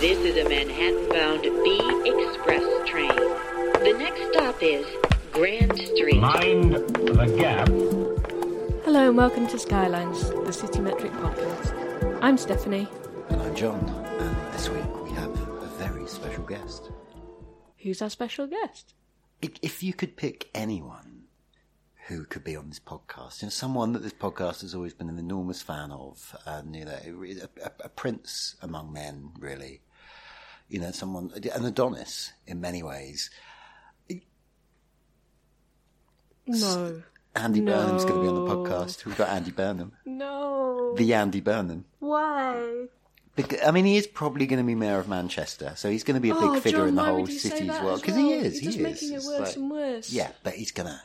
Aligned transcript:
This 0.00 0.18
is 0.18 0.36
a 0.36 0.46
Manhattan-bound 0.46 1.42
B 1.42 1.80
Express 2.04 2.62
train. 2.86 3.08
The 3.08 3.96
next 3.98 4.30
stop 4.30 4.62
is 4.62 4.86
Grand 5.32 5.72
Street. 5.72 6.20
Mind 6.20 6.74
the 6.74 7.34
gap. 7.38 7.66
Hello 8.84 9.08
and 9.08 9.16
welcome 9.16 9.46
to 9.46 9.58
Skylines, 9.58 10.28
the 10.44 10.52
City 10.52 10.80
Metric 10.80 11.12
podcast. 11.12 12.18
I'm 12.20 12.36
Stephanie. 12.36 12.86
And 13.30 13.40
I'm 13.40 13.56
John, 13.56 13.88
and 14.18 14.52
this 14.52 14.68
week 14.68 14.84
we 15.02 15.12
have 15.12 15.30
a 15.30 15.66
very 15.78 16.06
special 16.06 16.44
guest. 16.44 16.90
Who's 17.78 18.02
our 18.02 18.10
special 18.10 18.46
guest? 18.46 18.92
If, 19.40 19.52
if 19.62 19.82
you 19.82 19.94
could 19.94 20.18
pick 20.18 20.50
anyone 20.54 21.22
who 22.08 22.26
could 22.26 22.44
be 22.44 22.54
on 22.54 22.68
this 22.68 22.80
podcast, 22.80 23.40
you 23.40 23.46
know, 23.46 23.50
someone 23.50 23.92
that 23.94 24.02
this 24.02 24.12
podcast 24.12 24.60
has 24.60 24.74
always 24.74 24.92
been 24.92 25.08
an 25.08 25.18
enormous 25.18 25.62
fan 25.62 25.90
of, 25.90 26.36
and 26.44 26.76
you 26.76 26.84
know, 26.84 26.98
a, 27.02 27.64
a, 27.64 27.70
a 27.84 27.88
prince 27.88 28.56
among 28.60 28.92
men, 28.92 29.30
really. 29.38 29.80
You 30.68 30.80
know, 30.80 30.90
someone, 30.90 31.30
an 31.54 31.64
Adonis 31.64 32.32
in 32.46 32.60
many 32.60 32.82
ways. 32.82 33.30
No. 36.46 37.02
Andy 37.34 37.60
No. 37.60 37.72
Burnham's 37.72 38.04
going 38.04 38.16
to 38.16 38.22
be 38.22 38.28
on 38.28 38.34
the 38.34 38.50
podcast. 38.50 39.04
We've 39.04 39.16
got 39.16 39.28
Andy 39.28 39.50
Burnham, 39.50 39.92
No. 40.04 40.94
the 40.96 41.12
Andy 41.14 41.40
Burnham. 41.40 41.84
Why? 41.98 42.86
Bec- 43.36 43.64
I 43.66 43.70
mean, 43.70 43.84
he 43.84 43.96
is 43.96 44.06
probably 44.06 44.46
going 44.46 44.60
to 44.60 44.66
be 44.66 44.74
mayor 44.74 44.98
of 44.98 45.08
Manchester, 45.08 45.72
so 45.76 45.90
he's 45.90 46.04
going 46.04 46.14
to 46.14 46.20
be 46.20 46.30
a 46.30 46.34
big 46.34 46.44
oh, 46.44 46.60
figure 46.60 46.78
John, 46.80 46.88
in 46.88 46.94
the 46.94 47.04
whole 47.04 47.20
would 47.20 47.30
you 47.30 47.38
say 47.38 47.50
city 47.50 47.68
as 47.68 47.82
well. 47.82 47.96
Because 47.96 48.14
well? 48.14 48.24
he 48.24 48.32
is, 48.32 48.58
he 48.58 48.68
is. 48.68 48.78
making 48.78 49.12
it 49.12 49.22
worse 49.24 49.40
like- 49.40 49.56
and 49.56 49.70
worse. 49.70 50.10
Yeah, 50.10 50.30
but 50.42 50.54
he's 50.54 50.72
gonna. 50.72 51.02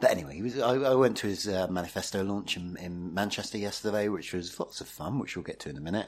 But 0.00 0.12
anyway, 0.12 0.36
he 0.36 0.42
was. 0.42 0.58
I, 0.58 0.74
I 0.76 0.94
went 0.94 1.16
to 1.18 1.26
his 1.26 1.48
uh, 1.48 1.66
manifesto 1.68 2.22
launch 2.22 2.56
in, 2.56 2.76
in 2.76 3.12
Manchester 3.12 3.58
yesterday, 3.58 4.08
which 4.08 4.32
was 4.32 4.58
lots 4.60 4.80
of 4.80 4.86
fun, 4.88 5.18
which 5.18 5.36
we'll 5.36 5.42
get 5.42 5.58
to 5.60 5.68
in 5.68 5.76
a 5.76 5.80
minute. 5.80 6.06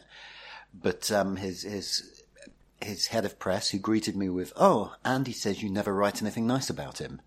But 0.72 1.10
um, 1.10 1.36
his 1.36 1.62
his 1.62 2.21
his 2.84 3.08
head 3.08 3.24
of 3.24 3.38
press, 3.38 3.70
who 3.70 3.78
greeted 3.78 4.16
me 4.16 4.28
with, 4.28 4.52
"Oh, 4.56 4.94
Andy 5.04 5.32
says 5.32 5.62
you 5.62 5.70
never 5.70 5.94
write 5.94 6.22
anything 6.22 6.46
nice 6.46 6.70
about 6.70 6.98
him," 6.98 7.20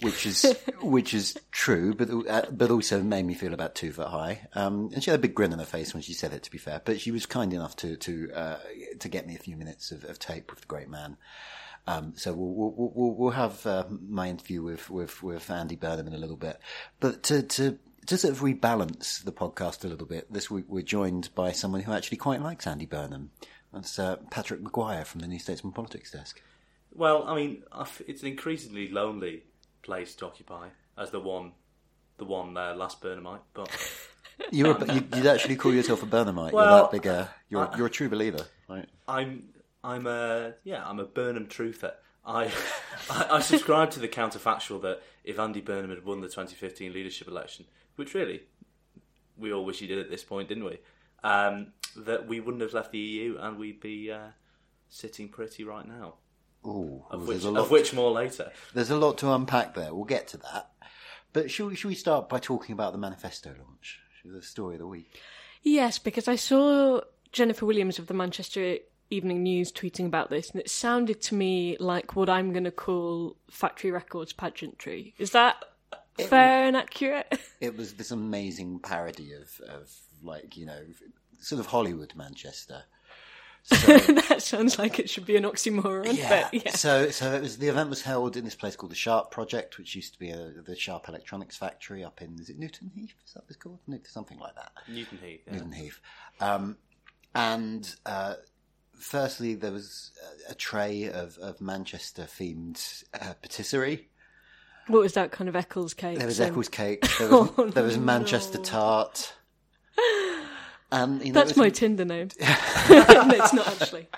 which 0.00 0.26
is 0.26 0.56
which 0.82 1.14
is 1.14 1.36
true, 1.50 1.94
but 1.94 2.10
uh, 2.28 2.50
but 2.50 2.70
also 2.70 3.02
made 3.02 3.24
me 3.24 3.34
feel 3.34 3.54
about 3.54 3.74
two 3.74 3.92
foot 3.92 4.08
high. 4.08 4.48
Um, 4.54 4.90
and 4.92 5.02
she 5.02 5.10
had 5.10 5.18
a 5.18 5.22
big 5.22 5.34
grin 5.34 5.52
on 5.52 5.58
her 5.58 5.64
face 5.64 5.94
when 5.94 6.02
she 6.02 6.12
said 6.12 6.32
it. 6.32 6.42
To 6.44 6.50
be 6.50 6.58
fair, 6.58 6.80
but 6.84 7.00
she 7.00 7.10
was 7.10 7.26
kind 7.26 7.52
enough 7.52 7.76
to 7.76 7.96
to 7.96 8.32
uh, 8.34 8.58
to 8.98 9.08
get 9.08 9.26
me 9.26 9.34
a 9.34 9.38
few 9.38 9.56
minutes 9.56 9.92
of, 9.92 10.04
of 10.04 10.18
tape 10.18 10.50
with 10.50 10.60
the 10.60 10.66
great 10.66 10.88
man. 10.88 11.16
Um, 11.86 12.12
so 12.16 12.32
we'll, 12.32 12.72
we'll, 12.72 12.92
we'll, 12.94 13.14
we'll 13.14 13.30
have 13.30 13.66
uh, 13.66 13.84
my 14.08 14.28
interview 14.28 14.62
with, 14.62 14.88
with, 14.88 15.22
with 15.22 15.50
Andy 15.50 15.76
Burnham 15.76 16.06
in 16.06 16.14
a 16.14 16.18
little 16.18 16.36
bit. 16.36 16.60
But 17.00 17.22
to, 17.24 17.42
to, 17.42 17.78
to 18.06 18.18
sort 18.18 18.32
of 18.32 18.40
rebalance 18.40 19.22
the 19.22 19.32
podcast 19.32 19.84
a 19.84 19.88
little 19.88 20.06
bit, 20.06 20.32
this 20.32 20.50
week 20.50 20.66
we're 20.68 20.82
joined 20.82 21.34
by 21.34 21.52
someone 21.52 21.80
who 21.80 21.92
actually 21.92 22.18
quite 22.18 22.40
likes 22.40 22.66
Andy 22.66 22.86
Burnham. 22.86 23.30
That's 23.72 23.98
uh, 23.98 24.16
Patrick 24.30 24.60
Maguire 24.60 25.04
from 25.04 25.20
the 25.20 25.26
New 25.26 25.38
Statesman 25.38 25.72
Politics 25.72 26.10
Desk. 26.10 26.40
Well, 26.94 27.24
I 27.26 27.34
mean, 27.34 27.62
it's 28.06 28.22
an 28.22 28.28
increasingly 28.28 28.88
lonely 28.88 29.44
place 29.82 30.14
to 30.16 30.26
occupy 30.26 30.68
as 30.98 31.10
the 31.10 31.20
one, 31.20 31.52
the 32.18 32.24
one 32.24 32.56
uh, 32.56 32.74
last 32.74 33.00
Burnhamite. 33.00 33.40
But 33.54 33.70
You're 34.50 34.76
a, 34.76 34.94
you, 34.94 35.04
you'd 35.14 35.26
actually 35.26 35.56
call 35.56 35.72
yourself 35.72 36.02
a 36.02 36.06
Burnhamite. 36.06 36.52
Well, 36.52 36.68
you're 36.68 36.80
that 36.82 36.90
big 36.90 37.06
a, 37.06 37.30
you're, 37.48 37.66
I- 37.66 37.76
you're 37.76 37.86
a 37.86 37.90
true 37.90 38.08
believer, 38.10 38.44
right? 38.68 38.86
I'm, 39.08 39.44
I'm 39.82 40.06
a 40.06 40.54
yeah, 40.64 40.86
I'm 40.86 41.00
a 41.00 41.04
Burnham 41.04 41.46
truther. 41.46 41.92
I, 42.24 42.52
I, 43.10 43.26
I 43.32 43.40
subscribe 43.40 43.90
to 43.92 44.00
the 44.00 44.08
counterfactual 44.08 44.82
that 44.82 45.02
if 45.24 45.38
Andy 45.38 45.60
Burnham 45.62 45.90
had 45.90 46.04
won 46.04 46.20
the 46.20 46.28
2015 46.28 46.92
leadership 46.92 47.26
election, 47.26 47.64
which 47.96 48.12
really 48.14 48.42
we 49.38 49.52
all 49.52 49.64
wish 49.64 49.78
he 49.78 49.86
did 49.86 49.98
at 49.98 50.10
this 50.10 50.22
point, 50.22 50.48
didn't 50.48 50.64
we? 50.64 50.78
Um, 51.24 51.68
that 51.96 52.26
we 52.26 52.40
wouldn't 52.40 52.62
have 52.62 52.72
left 52.74 52.92
the 52.92 52.98
EU 52.98 53.38
and 53.38 53.58
we'd 53.58 53.80
be 53.80 54.10
uh, 54.10 54.28
sitting 54.88 55.28
pretty 55.28 55.64
right 55.64 55.86
now. 55.86 56.14
Ooh, 56.64 57.04
Of 57.10 57.26
which, 57.26 57.42
a 57.44 57.50
lot. 57.50 57.60
of 57.60 57.70
which 57.70 57.92
more 57.92 58.10
later. 58.12 58.52
There's 58.72 58.90
a 58.90 58.96
lot 58.96 59.18
to 59.18 59.32
unpack 59.32 59.74
there. 59.74 59.92
We'll 59.94 60.04
get 60.04 60.28
to 60.28 60.36
that. 60.38 60.70
But 61.32 61.50
should 61.50 61.68
we, 61.68 61.74
should 61.74 61.88
we 61.88 61.94
start 61.94 62.28
by 62.28 62.38
talking 62.38 62.72
about 62.72 62.92
the 62.92 62.98
manifesto 62.98 63.50
launch? 63.50 63.98
The 64.24 64.42
story 64.42 64.76
of 64.76 64.80
the 64.80 64.86
week. 64.86 65.20
Yes, 65.62 65.98
because 65.98 66.28
I 66.28 66.36
saw 66.36 67.00
Jennifer 67.32 67.66
Williams 67.66 67.98
of 67.98 68.06
the 68.06 68.14
Manchester 68.14 68.76
Evening 69.10 69.42
News 69.42 69.72
tweeting 69.72 70.06
about 70.06 70.30
this, 70.30 70.50
and 70.50 70.60
it 70.60 70.70
sounded 70.70 71.20
to 71.22 71.34
me 71.34 71.76
like 71.80 72.14
what 72.14 72.28
I'm 72.30 72.52
going 72.52 72.64
to 72.64 72.70
call 72.70 73.36
factory 73.50 73.90
records 73.90 74.32
pageantry. 74.32 75.14
Is 75.18 75.32
that 75.32 75.56
fair 76.18 76.64
and 76.66 76.76
accurate? 76.76 77.40
it 77.60 77.76
was 77.76 77.94
this 77.94 78.10
amazing 78.12 78.78
parody 78.78 79.32
of, 79.32 79.60
of 79.68 79.90
like 80.22 80.56
you 80.56 80.66
know 80.66 80.80
sort 81.42 81.60
of 81.60 81.66
Hollywood 81.66 82.14
Manchester. 82.16 82.84
So, 83.64 83.76
that 83.96 84.42
sounds 84.42 84.76
like 84.76 84.98
it 84.98 85.08
should 85.08 85.24
be 85.24 85.36
an 85.36 85.44
oxymoron, 85.44 86.16
yeah. 86.18 86.48
but 86.50 86.64
yeah. 86.64 86.72
So 86.72 87.10
so 87.10 87.32
it 87.32 87.42
was 87.42 87.58
the 87.58 87.68
event 87.68 87.90
was 87.90 88.02
held 88.02 88.36
in 88.36 88.44
this 88.44 88.56
place 88.56 88.74
called 88.74 88.90
the 88.90 88.96
Sharp 88.96 89.30
Project, 89.30 89.78
which 89.78 89.94
used 89.94 90.14
to 90.14 90.18
be 90.18 90.30
a, 90.30 90.50
the 90.66 90.74
Sharp 90.74 91.08
Electronics 91.08 91.58
Factory 91.58 92.02
up 92.02 92.20
in 92.20 92.36
is 92.40 92.50
it 92.50 92.58
Newton 92.58 92.90
Heath? 92.92 93.14
Is 93.24 93.34
that 93.34 93.44
what 93.44 93.50
it's 93.50 93.56
called? 93.56 93.78
Newton, 93.86 94.04
something 94.10 94.36
like 94.40 94.56
that. 94.56 94.72
Newton 94.88 95.18
Heath. 95.22 95.42
Yeah. 95.46 95.52
Newton 95.52 95.72
Heath. 95.72 96.00
Um, 96.40 96.76
and 97.36 97.94
uh, 98.04 98.34
firstly, 98.96 99.54
there 99.54 99.70
was 99.70 100.10
a, 100.48 100.50
a 100.50 100.54
tray 100.56 101.04
of, 101.04 101.38
of 101.38 101.60
Manchester 101.60 102.22
themed 102.24 103.04
uh, 103.14 103.34
patisserie. 103.42 104.08
What 104.88 105.02
was 105.02 105.12
that 105.12 105.30
kind 105.30 105.48
of 105.48 105.54
Eccles 105.54 105.94
cake? 105.94 106.18
There 106.18 106.26
was 106.26 106.38
So- 106.38 106.46
Eccles 106.46 106.68
cake. 106.68 107.06
There 107.20 107.28
was, 107.30 107.50
Oh, 107.56 107.66
there 107.68 107.84
was 107.84 107.96
Manchester 107.96 108.58
no. 108.58 108.64
tart. 108.64 109.34
And 110.92 111.24
you 111.24 111.32
know, 111.32 111.40
That's 111.40 111.56
my 111.56 111.70
Tinder 111.70 112.04
name. 112.04 112.28
it's 112.38 113.54
not 113.54 113.66
actually. 113.66 114.08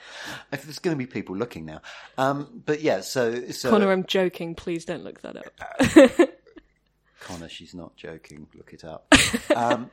If 0.53 0.65
there's 0.65 0.81
going 0.81 0.97
to 0.97 0.99
be 0.99 1.07
people 1.07 1.37
looking 1.37 1.65
now, 1.65 1.81
um, 2.19 2.63
but 2.67 2.83
yeah. 2.83 3.01
So, 3.01 3.49
so 3.53 3.71
Connor, 3.71 3.93
I'm 3.93 4.05
joking. 4.05 4.57
Please 4.57 4.85
don't 4.85 5.05
look 5.05 5.21
that 5.21 5.37
up. 5.37 6.29
Connor, 7.21 7.49
she's 7.49 7.75
not 7.75 7.97
joking. 7.97 8.49
Look 8.57 8.75
it 8.75 8.85
up. 8.85 9.07
Um, 9.55 9.89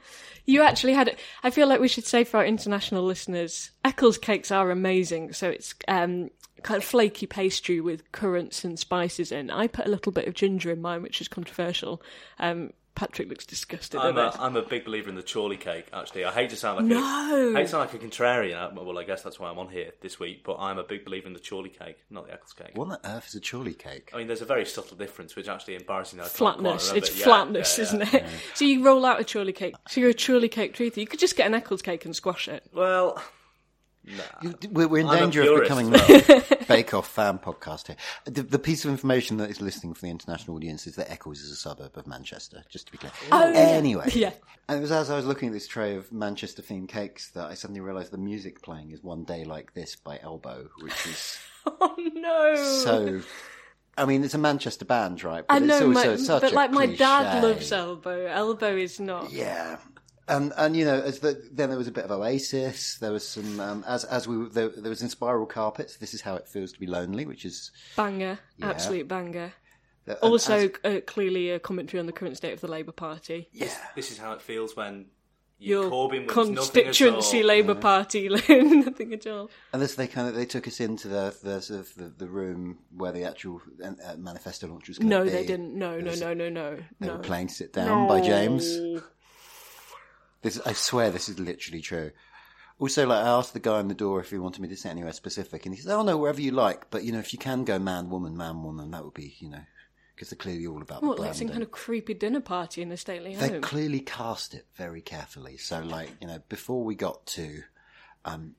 You 0.46 0.64
actually 0.64 0.94
had 0.94 1.08
it. 1.08 1.20
I 1.44 1.52
feel 1.52 1.68
like 1.68 1.80
we 1.80 1.88
should 1.88 2.06
say 2.06 2.24
for 2.24 2.38
our 2.38 2.46
international 2.46 3.04
listeners, 3.04 3.70
Eccles 3.86 4.18
cakes 4.18 4.50
are 4.52 4.72
amazing. 4.72 5.34
So 5.34 5.50
it's 5.50 5.76
um, 5.88 6.32
kind 6.64 6.80
of 6.80 6.84
flaky 6.84 7.28
pastry 7.28 7.80
with 7.80 8.12
currants 8.12 8.64
and 8.66 8.78
spices 8.78 9.32
in. 9.32 9.52
I 9.52 9.68
put 9.68 9.86
a 9.86 9.90
little 9.90 10.12
bit 10.12 10.28
of 10.28 10.34
ginger 10.34 10.72
in 10.72 10.82
mine, 10.82 11.04
which 11.04 11.22
is 11.22 11.28
controversial. 11.28 12.02
Um, 12.40 12.72
Patrick 12.94 13.30
looks 13.30 13.46
disgusted 13.46 14.00
I'm 14.00 14.18
at 14.18 14.28
a, 14.28 14.32
this. 14.32 14.40
I'm 14.40 14.56
a 14.56 14.62
big 14.62 14.86
believer 14.86 15.10
in 15.10 15.16
the 15.16 15.24
Chorley 15.24 15.58
cake. 15.58 15.88
Actually, 15.94 16.26
I 16.26 16.32
hate 16.32 16.50
to 16.52 16.56
sound 16.56 16.78
like 16.78 16.86
No. 16.88 16.98
a, 17.00 17.52
I 17.52 17.60
hate 17.60 17.64
to 17.64 17.68
sound 17.70 17.92
like 17.92 18.02
a 18.02 18.06
contrarian. 18.06 18.56
uh, 18.78 18.82
Well, 18.84 18.98
I 19.00 19.04
guess 19.04 19.22
that's 19.24 19.40
why 19.40 19.50
I'm 19.50 19.58
on 19.58 19.70
here 19.70 19.92
this 20.02 20.20
week. 20.20 20.44
But 20.44 20.58
I'm 20.60 20.78
a 20.78 20.84
big 20.84 21.06
believer 21.06 21.28
in 21.28 21.34
the 21.34 21.40
Chorley 21.40 21.70
cake, 21.70 21.98
not 22.10 22.28
the 22.28 22.34
Eccles 22.34 22.54
cake. 22.54 22.72
what 22.76 22.90
on 22.90 22.98
earth 23.06 23.28
is 23.30 23.36
a 23.36 23.42
chorley 23.42 23.74
cake? 23.74 24.12
I 24.14 24.18
mean, 24.18 24.28
there's 24.28 24.42
a 24.42 24.46
very 24.46 24.66
subtle 24.66 24.98
difference, 24.98 25.36
which 25.36 25.48
actually 25.48 25.76
embarrassingly 25.76 26.26
I 26.26 26.28
Flatness. 26.28 26.92
It's 26.92 27.18
Yeah, 27.18 27.24
flatness, 27.26 27.78
yeah, 27.78 27.84
isn't 27.84 28.00
yeah. 28.02 28.16
it? 28.18 28.26
So 28.56 28.66
you 28.66 28.84
roll 28.86 29.06
out 29.06 29.20
a 29.20 29.24
chorley 29.24 29.54
cake. 29.54 29.76
So 29.88 30.02
you're 30.02 30.10
a 30.10 30.14
chorley 30.14 30.50
cake 30.50 30.76
truther. 30.76 30.98
You 30.98 31.08
could 31.08 31.20
just 31.20 31.36
get 31.38 31.48
an 31.48 31.54
Eccles 31.54 31.82
cake 31.82 32.06
and 32.06 32.16
squash 32.16 32.48
it. 32.48 32.66
Well, 32.74 33.22
You- 34.04 34.56
We're, 34.72 34.88
we're 34.88 35.02
in 35.02 35.08
I'm 35.08 35.20
danger 35.20 35.44
of 35.54 35.62
becoming 35.62 35.94
a 35.94 36.66
Bake 36.68 36.94
Off 36.94 37.08
fan 37.08 37.38
podcast 37.40 37.88
here. 37.88 37.96
The, 38.26 38.44
the 38.44 38.60
piece 38.60 38.84
of 38.86 38.92
information 38.92 39.38
that 39.38 39.50
is 39.50 39.62
listening 39.62 39.94
for 39.94 40.02
the 40.02 40.10
international 40.10 40.56
audience 40.58 40.88
is 40.88 40.96
that 40.96 41.12
Eccles 41.12 41.42
is 41.42 41.52
a 41.52 41.56
suburb 41.56 41.98
of 41.98 42.08
Manchester, 42.08 42.64
just 42.70 42.88
to 42.88 42.92
be 42.92 42.98
clear. 42.98 43.12
Oh, 43.32 43.52
anyway. 43.54 44.10
Yeah. 44.14 44.32
And 44.68 44.80
it 44.80 44.82
was 44.82 44.92
as 44.92 45.10
I 45.10 45.16
was 45.16 45.26
looking 45.26 45.50
at 45.50 45.54
this 45.54 45.68
tray 45.68 45.96
of 45.96 46.12
Manchester 46.12 46.62
themed 46.62 46.88
cakes 46.90 47.30
that 47.32 47.46
I 47.50 47.54
suddenly 47.54 47.82
realised 47.82 48.12
the 48.12 48.18
music 48.18 48.62
playing 48.62 48.92
is 48.92 49.04
One 49.04 49.24
Day 49.24 49.44
Like 49.44 49.74
This 49.74 49.96
by 49.96 50.20
Elbow, 50.22 50.70
which 50.82 51.06
is 51.08 51.38
Oh 51.66 51.96
no! 52.14 52.56
so. 52.56 53.22
I 53.98 54.06
mean, 54.06 54.24
it's 54.24 54.34
a 54.34 54.38
Manchester 54.40 54.86
band, 54.86 55.24
right? 55.24 55.44
I 55.50 55.60
know, 55.60 55.92
it's 55.92 55.98
also 55.98 56.12
my, 56.12 56.16
such 56.16 56.42
but 56.42 56.52
a 56.54 56.56
like 56.56 56.72
my 56.72 56.86
dad 56.86 57.44
loves 57.44 57.72
Elbow. 57.72 58.26
Elbow 58.26 58.76
is 58.78 59.00
not. 59.00 59.32
Yeah. 59.32 59.78
And 60.28 60.54
and 60.56 60.76
you 60.78 60.86
know, 60.86 61.02
as 61.02 61.20
the, 61.20 61.42
then 61.52 61.70
there 61.70 61.78
was 61.78 61.88
a 61.88 61.92
bit 61.92 62.06
of 62.06 62.12
Oasis. 62.12 62.98
There 63.00 63.12
was 63.12 63.28
some 63.28 63.60
um, 63.60 63.84
as 63.88 64.06
as 64.06 64.28
we 64.28 64.48
there, 64.50 64.70
there 64.70 64.90
was 64.90 65.02
Inspiral 65.02 65.50
Carpets. 65.50 65.98
This 65.98 66.14
is 66.14 66.22
how 66.22 66.36
it 66.36 66.48
feels 66.48 66.72
to 66.74 66.80
be 66.80 66.88
lonely, 66.88 67.26
which 67.26 67.44
is 67.46 67.72
Banger, 67.98 68.40
Yeah. 68.58 68.70
absolute 68.70 69.08
banger. 69.08 69.52
and 70.08 70.18
Also, 70.22 70.70
as- 70.70 70.72
uh, 70.84 71.00
clearly 71.06 71.50
a 71.50 71.60
commentary 71.60 72.00
on 72.00 72.06
the 72.06 72.12
current 72.14 72.38
state 72.38 72.54
of 72.54 72.62
the 72.62 72.68
Labour 72.68 72.92
Party. 72.92 73.50
yeah. 73.52 73.74
This 73.96 74.12
is 74.12 74.18
how 74.20 74.32
it 74.34 74.42
feels 74.42 74.76
when 74.76 75.08
you 75.58 75.82
Your 75.82 75.92
Corbyn 75.92 76.26
wins 76.28 76.32
constituency 76.32 77.40
at 77.40 77.44
all. 77.44 77.48
Labour 77.48 77.76
Party, 77.76 78.30
nothing 78.50 79.14
at 79.14 79.28
all. 79.28 79.50
And 79.74 79.82
this 79.82 79.96
they 79.96 80.08
kind 80.08 80.28
of 80.28 80.36
they 80.36 80.46
took 80.46 80.68
us 80.68 80.80
into 80.80 81.08
the 81.08 81.36
the 81.44 81.62
sort 81.62 81.80
of 81.82 81.96
the, 81.96 82.06
the 82.18 82.28
room 82.28 82.78
where 82.96 83.12
the 83.12 83.24
actual 83.26 83.62
uh, 83.84 83.92
manifesto 84.18 84.68
launch 84.68 84.88
was. 84.88 84.98
Going 85.00 85.10
No, 85.10 85.24
be. 85.24 85.30
they 85.32 85.46
didn't. 85.46 85.74
No, 85.76 86.00
no, 86.00 86.14
no, 86.16 86.34
no, 86.34 86.48
no, 86.50 86.78
They 87.00 87.08
no. 87.08 87.14
were 87.18 87.20
playing 87.24 87.50
"Sit 87.50 87.74
Down" 87.74 88.08
by 88.08 88.22
James. 88.22 88.78
This, 90.42 90.60
I 90.66 90.74
swear, 90.74 91.12
this 91.12 91.30
is 91.30 91.40
literally 91.40 91.82
true. 91.82 92.12
Also, 92.80 93.06
like 93.06 93.24
I 93.24 93.28
asked 93.28 93.54
the 93.54 93.60
guy 93.60 93.78
on 93.78 93.90
the 93.90 93.94
door 93.94 94.20
if 94.20 94.32
he 94.32 94.40
wanted 94.40 94.62
me 94.62 94.68
to 94.70 94.76
sit 94.76 94.90
anywhere 94.90 95.14
specific, 95.14 95.66
and 95.66 95.76
he 95.76 95.82
said, 95.82 95.94
"Oh 95.94 96.02
no, 96.02 96.18
wherever 96.18 96.42
you 96.42 96.52
like. 96.52 96.90
But 96.90 97.04
you 97.04 97.12
know, 97.12 97.20
if 97.20 97.32
you 97.32 97.38
can 97.38 97.64
go 97.64 97.78
man, 97.78 98.10
woman, 98.10 98.36
man, 98.36 98.64
woman, 98.64 98.90
that 98.92 99.04
would 99.06 99.14
be, 99.14 99.36
you 99.38 99.50
know, 99.50 99.62
because 100.16 100.30
they're 100.30 100.38
clearly 100.38 100.66
all 100.66 100.82
about 100.82 101.04
What, 101.04 101.18
the 101.18 101.24
like 101.24 101.36
some 101.36 101.50
kind 101.50 101.62
of 101.62 101.72
creepy 101.72 102.16
dinner 102.16 102.42
party 102.42 102.82
in 102.82 102.92
a 102.92 102.98
stately 102.98 103.34
home. 103.34 103.52
They 103.52 103.60
clearly 103.60 104.00
cast 104.00 104.54
it 104.54 104.66
very 104.76 105.02
carefully. 105.02 105.58
So, 105.58 105.82
like, 105.82 106.10
you 106.22 106.28
know, 106.28 106.40
before 106.50 106.84
we 106.84 106.96
got 106.96 107.26
to 107.28 107.62
um, 108.26 108.56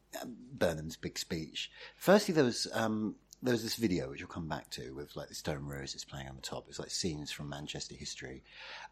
Burnham's 0.53 0.97
big 0.97 1.19
speech, 1.19 1.71
firstly 1.97 2.35
there 2.35 2.45
was 2.45 2.69
um, 2.73 3.17
there 3.43 3.53
was 3.53 3.63
this 3.63 3.77
video 3.77 4.09
which 4.09 4.21
we'll 4.21 4.29
come 4.29 4.49
back 4.49 4.71
to 4.71 4.95
with 4.95 5.17
like 5.17 5.29
the 5.29 5.35
Stone 5.35 5.67
Roses 5.67 6.05
playing 6.05 6.29
on 6.29 6.37
the 6.37 6.43
top. 6.43 6.67
It's 6.69 6.79
like 6.79 6.91
scenes 6.91 7.33
from 7.33 7.49
Manchester 7.49 7.95
history, 7.95 8.43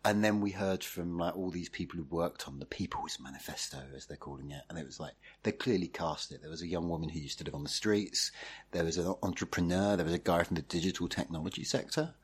and 0.04 0.24
then 0.24 0.40
we 0.40 0.50
heard 0.50 0.82
from 0.82 1.18
like 1.18 1.36
all 1.36 1.50
these 1.50 1.68
people 1.68 1.98
who 1.98 2.04
worked 2.04 2.48
on 2.48 2.58
the 2.58 2.66
People's 2.66 3.18
Manifesto, 3.20 3.78
as 3.94 4.06
they're 4.06 4.16
calling 4.16 4.50
it, 4.50 4.62
and 4.68 4.78
it 4.78 4.86
was 4.86 4.98
like 4.98 5.14
they 5.42 5.52
clearly 5.52 5.88
cast 5.88 6.32
it. 6.32 6.40
There 6.40 6.50
was 6.50 6.62
a 6.62 6.68
young 6.68 6.88
woman 6.88 7.08
who 7.08 7.20
used 7.20 7.38
to 7.38 7.44
live 7.44 7.54
on 7.54 7.62
the 7.62 7.68
streets. 7.68 8.32
There 8.72 8.84
was 8.84 8.98
an 8.98 9.14
entrepreneur. 9.22 9.96
There 9.96 10.06
was 10.06 10.14
a 10.14 10.18
guy 10.18 10.42
from 10.42 10.56
the 10.56 10.62
digital 10.62 11.08
technology 11.08 11.64
sector 11.64 12.14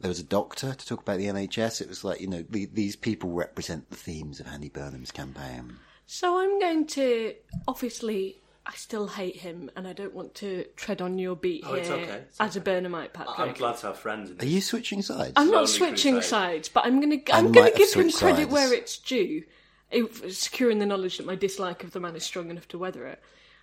there 0.00 0.08
was 0.08 0.18
a 0.18 0.24
doctor 0.24 0.72
to 0.72 0.86
talk 0.86 1.02
about 1.02 1.18
the 1.18 1.26
NHS. 1.26 1.82
It 1.82 1.88
was 1.88 2.04
like, 2.04 2.20
you 2.20 2.26
know, 2.26 2.42
the, 2.48 2.66
these 2.66 2.96
people 2.96 3.30
represent 3.32 3.90
the 3.90 3.96
themes 3.96 4.40
of 4.40 4.46
Andy 4.46 4.70
Burnham's 4.70 5.10
campaign. 5.10 5.76
So 6.06 6.40
I'm 6.40 6.58
going 6.58 6.86
to 6.88 7.34
obviously. 7.68 8.38
I 8.66 8.72
still 8.74 9.06
hate 9.08 9.36
him, 9.36 9.70
and 9.74 9.88
I 9.88 9.92
don't 9.92 10.14
want 10.14 10.34
to 10.36 10.64
tread 10.76 11.00
on 11.00 11.18
your 11.18 11.34
beat 11.34 11.64
Oh, 11.66 11.72
here 11.72 11.80
it's 11.80 11.90
okay, 11.90 12.22
it's 12.28 12.40
as 12.40 12.56
a 12.56 12.60
Burnhamite, 12.60 13.12
Patrick. 13.12 13.38
I'm 13.38 13.54
glad 13.54 13.78
to 13.78 13.88
have 13.88 13.98
friends 13.98 14.30
in 14.30 14.38
Are 14.40 14.44
you 14.44 14.60
switching 14.60 15.02
sides? 15.02 15.32
I'm 15.36 15.50
not 15.50 15.68
Slowly 15.68 15.90
switching 15.92 16.14
crusade. 16.14 16.30
sides, 16.30 16.68
but 16.68 16.84
I'm 16.84 17.00
gonna 17.00 17.16
I 17.32 17.38
I'm 17.38 17.52
gonna 17.52 17.70
give 17.72 17.92
him 17.92 18.10
credit 18.12 18.42
sides. 18.42 18.52
where 18.52 18.72
it's 18.72 18.98
due, 18.98 19.44
if, 19.90 20.32
securing 20.34 20.78
the 20.78 20.86
knowledge 20.86 21.16
that 21.16 21.26
my 21.26 21.34
dislike 21.36 21.82
of 21.84 21.92
the 21.92 22.00
man 22.00 22.14
is 22.14 22.24
strong 22.24 22.50
enough 22.50 22.68
to 22.68 22.78
weather 22.78 23.06
it. 23.06 23.20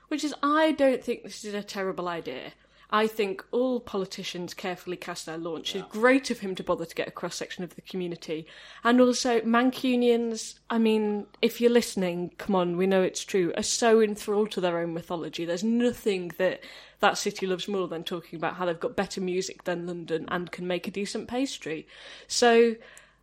Which 0.09 0.23
is, 0.23 0.33
I 0.41 0.71
don't 0.71 1.03
think 1.03 1.23
this 1.23 1.43
is 1.45 1.53
a 1.53 1.61
terrible 1.63 2.07
idea. 2.07 2.53
I 2.89 3.07
think 3.07 3.43
all 3.51 3.81
politicians 3.81 4.53
carefully 4.53 4.95
cast 4.95 5.25
their 5.25 5.37
launch. 5.37 5.75
It's 5.75 5.85
great 5.89 6.31
of 6.31 6.39
him 6.39 6.55
to 6.55 6.63
bother 6.63 6.85
to 6.85 6.95
get 6.95 7.07
a 7.09 7.11
cross 7.11 7.35
section 7.35 7.63
of 7.65 7.75
the 7.75 7.81
community, 7.81 8.47
and 8.83 9.01
also 9.01 9.41
Mancunians. 9.41 10.59
I 10.69 10.77
mean, 10.77 11.27
if 11.41 11.59
you're 11.59 11.69
listening, 11.69 12.31
come 12.37 12.55
on, 12.55 12.77
we 12.77 12.87
know 12.87 13.01
it's 13.03 13.25
true. 13.25 13.51
Are 13.57 13.63
so 13.63 13.99
enthralled 14.01 14.51
to 14.51 14.61
their 14.61 14.79
own 14.79 14.93
mythology. 14.93 15.43
There's 15.43 15.65
nothing 15.65 16.31
that 16.37 16.63
that 16.99 17.17
city 17.17 17.45
loves 17.45 17.67
more 17.67 17.87
than 17.87 18.03
talking 18.03 18.37
about 18.37 18.55
how 18.55 18.65
they've 18.65 18.79
got 18.79 18.95
better 18.95 19.21
music 19.21 19.65
than 19.65 19.85
London 19.85 20.25
and 20.29 20.51
can 20.51 20.65
make 20.65 20.87
a 20.87 20.91
decent 20.91 21.27
pastry. 21.27 21.87
So 22.27 22.75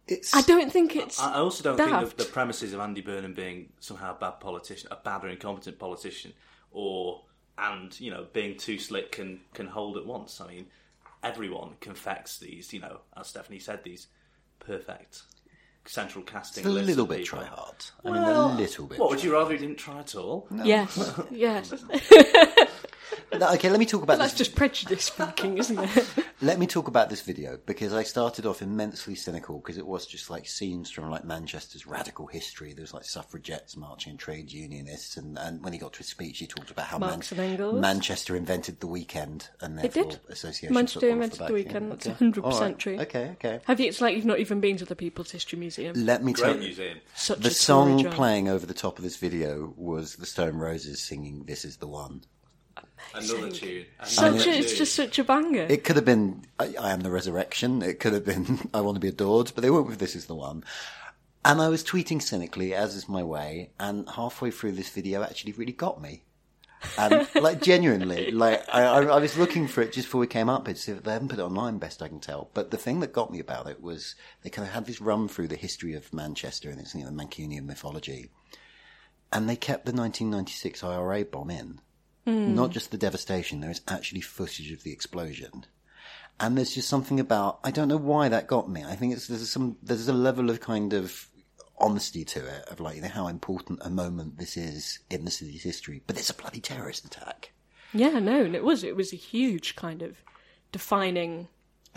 It's, 0.06 0.34
I 0.34 0.43
don't 0.43 0.70
think 0.70 0.94
it's. 0.94 1.19
I 1.19 1.32
I 1.32 1.38
also 1.38 1.62
don't 1.64 1.78
daft. 1.78 1.90
think 2.08 2.17
the, 2.19 2.25
the 2.25 2.31
premises 2.31 2.75
of 2.75 2.81
Andy 2.81 3.00
Burnham 3.00 3.32
being 3.32 3.70
somehow 3.81 4.14
a 4.14 4.19
bad 4.19 4.40
politician, 4.40 4.88
a 4.93 4.96
bad 4.96 5.25
or 5.25 5.28
incompetent 5.28 5.78
politician, 5.78 6.34
or 6.70 7.22
and 7.58 7.98
you 8.00 8.10
know 8.10 8.26
being 8.32 8.56
too 8.56 8.78
slick 8.78 9.12
can 9.12 9.40
can 9.52 9.66
hold 9.66 9.96
at 9.96 10.06
once. 10.06 10.40
I 10.40 10.48
mean, 10.48 10.66
everyone 11.22 11.70
confects 11.80 12.38
these, 12.38 12.72
you 12.72 12.80
know, 12.80 13.00
as 13.16 13.28
Stephanie 13.28 13.58
said, 13.58 13.82
these 13.84 14.06
perfect 14.60 15.22
central 15.86 16.24
casting. 16.24 16.62
it's 16.62 16.68
a 16.68 16.70
little 16.70 17.06
bit 17.06 17.18
people. 17.18 17.38
try 17.38 17.46
hard. 17.46 17.76
I 18.04 18.10
mean, 18.10 18.22
a 18.22 18.56
little 18.56 18.86
bit. 18.86 18.98
What 18.98 19.10
would 19.10 19.22
you 19.22 19.32
rather 19.32 19.52
he 19.52 19.58
didn't 19.58 19.76
try 19.78 20.00
at 20.00 20.14
all? 20.14 20.46
Yes, 20.62 21.12
yes. 21.30 21.72
hard. 23.38 23.50
No, 23.52 23.54
Okay, 23.56 23.70
let 23.70 23.78
me 23.78 23.86
talk 23.86 24.02
about 24.02 24.14
this. 24.19 24.31
That's 24.31 24.32
this. 24.38 24.46
just 24.48 24.56
prejudice 24.56 25.04
speaking, 25.04 25.58
isn't 25.58 25.78
it? 25.78 26.06
Let 26.42 26.58
me 26.58 26.66
talk 26.66 26.88
about 26.88 27.08
this 27.08 27.22
video 27.22 27.58
because 27.64 27.94
I 27.94 28.02
started 28.02 28.44
off 28.44 28.60
immensely 28.60 29.14
cynical 29.14 29.58
because 29.60 29.78
it 29.78 29.86
was 29.86 30.04
just 30.04 30.28
like 30.28 30.46
scenes 30.46 30.90
from 30.90 31.08
like 31.10 31.25
Manchester's 31.25 31.86
radical 31.86 32.26
history. 32.26 32.72
There 32.75 32.82
was 32.82 32.92
like 32.92 33.04
suffragettes 33.04 33.76
marching 33.78 34.10
and 34.10 34.19
trade 34.19 34.52
unionists, 34.52 35.16
and, 35.16 35.38
and 35.38 35.62
when 35.64 35.72
he 35.72 35.78
got 35.78 35.92
to 35.94 35.98
his 35.98 36.08
speech, 36.08 36.38
he 36.40 36.46
talked 36.46 36.70
about 36.70 36.86
how 36.86 36.98
Marx 36.98 37.31
and 37.32 37.40
Engels. 37.40 37.81
Manchester 37.81 38.36
invented 38.36 38.81
the 38.81 38.86
weekend 38.86 39.48
and 39.60 39.78
It 39.78 39.92
therefore 39.92 40.10
did. 40.12 40.20
association. 40.28 40.75
Manchester 40.75 41.00
football 41.00 41.12
invented 41.14 41.38
for 41.38 41.44
the 41.44 41.48
that, 41.48 41.54
weekend. 41.54 41.84
yeah. 41.86 41.90
That's 41.94 42.06
Okay. 42.08 42.40
100% 42.40 42.44
All 42.44 42.60
right. 42.60 42.78
true. 42.78 42.98
Okay, 43.00 43.28
okay. 43.32 43.60
Have 43.66 43.81
you? 43.81 43.86
It's 43.86 44.00
like 44.02 44.14
you've 44.16 44.26
not 44.26 44.40
even 44.40 44.60
been 44.60 44.76
to 44.78 44.84
the 44.84 44.96
People's 44.96 45.31
History 45.31 45.58
Museum. 45.58 45.94
Let 46.04 46.22
me 46.22 46.34
tell 46.34 46.46
Great 46.52 46.56
you. 46.56 46.62
museum. 46.69 46.98
Such 47.14 47.38
The 47.38 47.50
song 47.50 48.04
playing 48.10 48.48
over 48.48 48.66
the 48.66 48.75
top 48.75 48.98
of 48.98 49.04
this 49.04 49.16
video 49.16 49.72
was 49.76 50.16
the 50.16 50.26
Stone 50.26 50.56
Roses 50.56 51.00
singing 51.00 51.44
"This 51.46 51.64
Is 51.64 51.78
the 51.78 51.86
One." 51.88 52.22
Another 53.14 53.50
tune. 53.50 53.86
Such 54.02 54.18
Another 54.18 54.50
a, 54.50 54.54
it's 54.54 54.70
tune. 54.70 54.78
just 54.78 54.94
such 54.94 55.18
a 55.18 55.24
banger. 55.24 55.66
It 55.68 55.84
could 55.84 55.96
have 55.96 56.04
been 56.04 56.44
I, 56.58 56.74
I 56.80 56.92
am 56.92 57.00
the 57.00 57.10
resurrection. 57.10 57.82
It 57.82 58.00
could 58.00 58.12
have 58.12 58.24
been 58.24 58.68
I 58.74 58.80
want 58.80 58.96
to 58.96 59.00
be 59.00 59.08
adored, 59.08 59.52
but 59.54 59.62
they 59.62 59.70
went 59.70 59.86
with 59.86 59.98
this 59.98 60.16
is 60.16 60.26
the 60.26 60.34
one. 60.34 60.64
And 61.44 61.60
I 61.60 61.68
was 61.68 61.84
tweeting 61.84 62.22
cynically, 62.22 62.74
as 62.74 62.96
is 62.96 63.08
my 63.08 63.22
way, 63.22 63.70
and 63.78 64.08
halfway 64.08 64.50
through 64.50 64.72
this 64.72 64.88
video 64.88 65.22
actually 65.22 65.52
really 65.52 65.72
got 65.72 66.00
me. 66.00 66.24
And 66.98 67.28
like 67.34 67.60
genuinely, 67.60 68.30
like 68.30 68.62
I, 68.72 68.84
I, 68.84 69.02
I 69.04 69.18
was 69.18 69.36
looking 69.38 69.68
for 69.68 69.82
it 69.82 69.92
just 69.92 70.08
before 70.08 70.20
we 70.20 70.26
came 70.26 70.48
up. 70.48 70.68
It's 70.68 70.86
they 70.86 71.12
haven't 71.12 71.28
put 71.28 71.38
it 71.38 71.42
online, 71.42 71.78
best 71.78 72.02
I 72.02 72.08
can 72.08 72.20
tell. 72.20 72.50
But 72.54 72.70
the 72.70 72.76
thing 72.76 73.00
that 73.00 73.12
got 73.12 73.30
me 73.30 73.40
about 73.40 73.68
it 73.68 73.82
was 73.82 74.14
they 74.42 74.50
kind 74.50 74.66
of 74.66 74.74
had 74.74 74.86
this 74.86 75.00
run 75.00 75.28
through 75.28 75.48
the 75.48 75.56
history 75.56 75.94
of 75.94 76.12
Manchester 76.12 76.70
and 76.70 76.80
its 76.80 76.94
you 76.94 77.04
know 77.04 77.10
Mancunian 77.10 77.66
mythology, 77.66 78.30
and 79.32 79.48
they 79.48 79.56
kept 79.56 79.86
the 79.86 79.93
1996 79.93 80.82
IRA 80.82 81.24
bomb 81.24 81.50
in. 81.50 81.81
Hmm. 82.24 82.54
Not 82.54 82.70
just 82.70 82.90
the 82.90 82.98
devastation, 82.98 83.60
there 83.60 83.70
is 83.70 83.82
actually 83.88 84.22
footage 84.22 84.72
of 84.72 84.82
the 84.82 84.93
explosion. 84.93 85.66
And 86.40 86.56
there's 86.56 86.74
just 86.74 86.88
something 86.88 87.20
about, 87.20 87.60
I 87.62 87.70
don't 87.70 87.88
know 87.88 87.96
why 87.96 88.28
that 88.28 88.46
got 88.48 88.69
me. 88.69 88.82
I 88.82 88.96
think 88.96 89.12
it's, 89.12 89.28
there's 89.28 89.48
some, 89.50 89.76
there's 89.82 90.08
a 90.08 90.12
level 90.12 90.50
of 90.50 90.60
kind 90.60 90.93
of 90.93 91.28
honesty 91.78 92.24
to 92.24 92.40
it, 92.40 92.64
of 92.69 92.81
like, 92.81 92.96
you 92.96 93.02
know, 93.02 93.08
how 93.08 93.28
important 93.28 93.81
a 93.82 93.90
moment 93.90 94.38
this 94.38 94.56
is 94.56 95.00
in 95.10 95.24
the 95.24 95.31
city's 95.31 95.62
history. 95.62 96.02
But 96.06 96.16
it's 96.19 96.31
a 96.31 96.34
bloody 96.34 96.60
terrorist 96.60 97.04
attack. 97.04 97.52
yeah, 97.93 98.19
no, 98.19 98.43
and 98.44 98.54
it 98.54 98.64
was. 98.64 98.82
It 98.82 98.96
was 98.96 99.12
a 99.12 99.16
huge 99.16 99.76
kind 99.76 100.02
of 100.02 100.22
defining 100.72 101.48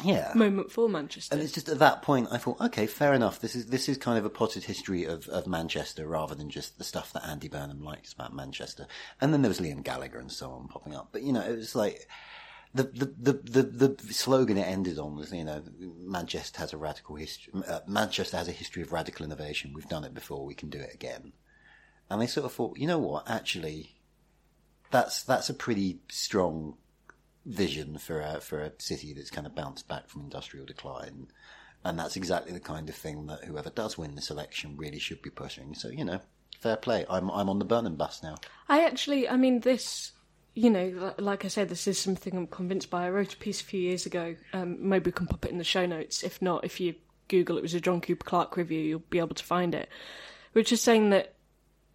Yeah. 0.04 0.32
moment 0.36 0.72
for 0.72 0.88
Manchester. 0.88 1.34
And 1.34 1.44
it's 1.44 1.54
just 1.54 1.70
at 1.70 1.80
that 1.80 2.02
point 2.02 2.28
I 2.32 2.38
thought, 2.38 2.62
okay, 2.62 2.86
fair 2.88 3.14
enough. 3.14 3.40
This 3.40 3.56
is 3.56 3.68
this 3.68 3.90
is 3.90 3.98
kind 3.98 4.18
of 4.18 4.26
a 4.26 4.30
potted 4.30 4.64
history 4.64 5.06
of, 5.06 5.28
of 5.30 5.48
Manchester 5.48 6.08
rather 6.08 6.36
than 6.36 6.50
just 6.50 6.78
the 6.78 6.84
stuff 6.84 7.14
that 7.14 7.28
Andy 7.28 7.48
Burnham 7.48 7.82
likes 7.84 8.14
about 8.14 8.36
Manchester. 8.36 8.88
And 9.20 9.34
then 9.34 9.42
there 9.42 9.50
was 9.50 9.60
Liam 9.60 9.84
Gallagher 9.84 10.20
and 10.20 10.32
so 10.32 10.52
on 10.52 10.68
popping 10.68 10.96
up. 10.96 11.10
But 11.12 11.24
you 11.24 11.34
know, 11.34 11.42
it 11.42 11.56
was 11.56 11.76
like 11.76 12.08
the 12.74 12.84
the 12.84 13.34
the 13.34 13.64
the, 13.64 13.88
the 13.90 14.14
slogan 14.14 14.58
it 14.58 14.68
ended 14.68 15.00
on 15.00 15.16
was 15.16 15.32
you 15.32 15.44
know 15.44 15.64
Manchester 15.80 16.60
has 16.60 16.74
a 16.74 16.78
radical 16.78 17.16
history. 17.16 17.54
Uh, 17.68 17.80
Manchester 17.88 18.38
has 18.38 18.48
a 18.48 18.52
history 18.52 18.84
of 18.84 18.92
radical 18.92 19.26
innovation. 19.26 19.74
We've 19.74 19.90
done 19.90 20.04
it 20.04 20.14
before. 20.14 20.46
We 20.46 20.56
can 20.56 20.70
do 20.70 20.80
it 20.80 20.94
again. 20.94 21.34
And 22.10 22.22
I 22.22 22.26
sort 22.26 22.46
of 22.46 22.54
thought, 22.54 22.78
you 22.78 22.88
know 22.88 23.00
what? 23.00 23.30
Actually, 23.30 23.96
that's 24.92 25.24
that's 25.24 25.50
a 25.50 25.54
pretty 25.54 26.00
strong 26.10 26.78
vision 27.48 27.98
for 27.98 28.20
a, 28.20 28.42
for 28.42 28.62
a 28.62 28.72
city 28.78 29.14
that's 29.14 29.32
kind 29.32 29.48
of 29.48 29.56
bounced 29.56 29.88
back 29.88 30.10
from 30.10 30.22
industrial 30.22 30.66
decline. 30.66 31.28
And 31.84 31.98
that's 31.98 32.18
exactly 32.18 32.52
the 32.52 32.60
kind 32.60 32.90
of 32.90 32.96
thing 32.96 33.28
that 33.28 33.46
whoever 33.46 33.70
does 33.70 33.98
win 33.98 34.16
this 34.16 34.30
election 34.30 34.76
really 34.78 35.00
should 35.00 35.22
be 35.22 35.30
pushing. 35.30 35.74
So, 35.74 35.90
you 35.90 36.04
know, 36.04 36.20
fair 36.60 36.76
play. 36.76 37.06
I'm, 37.10 37.32
I'm 37.32 37.50
on 37.50 37.60
the 37.60 37.66
Burnham 37.66 37.96
bus 37.96 38.22
now. 38.22 38.36
I 38.68 38.84
actually, 38.84 39.30
I 39.30 39.38
mean, 39.38 39.62
this, 39.62 40.12
you 40.54 40.70
know, 40.70 41.14
like 41.18 41.46
I 41.46 41.48
said, 41.48 41.70
this 41.70 41.88
is 41.88 41.98
something 41.98 42.36
I'm 42.36 42.48
convinced 42.48 42.90
by. 42.90 43.06
I 43.06 43.10
wrote 43.10 43.34
a 43.34 43.38
piece 43.38 43.62
a 43.62 43.66
few 43.66 43.80
years 43.80 44.06
ago. 44.06 44.36
Um, 44.52 44.90
maybe 44.90 45.06
we 45.06 45.12
can 45.14 45.28
pop 45.28 45.46
it 45.46 45.52
in 45.52 45.60
the 45.60 45.64
show 45.64 45.86
notes. 45.86 46.24
If 46.24 46.42
not, 46.42 46.66
if 46.66 46.80
you 46.82 46.96
Google 47.30 47.58
it 47.58 47.62
was 47.62 47.74
a 47.74 47.80
John 47.80 48.02
Cooper 48.02 48.26
Clarke 48.26 48.58
review, 48.58 48.82
you'll 48.82 49.00
be 49.00 49.20
able 49.20 49.36
to 49.36 49.44
find 49.44 49.74
it. 49.74 49.88
Which 50.54 50.72
is 50.74 50.82
saying 50.82 51.12
that 51.12 51.36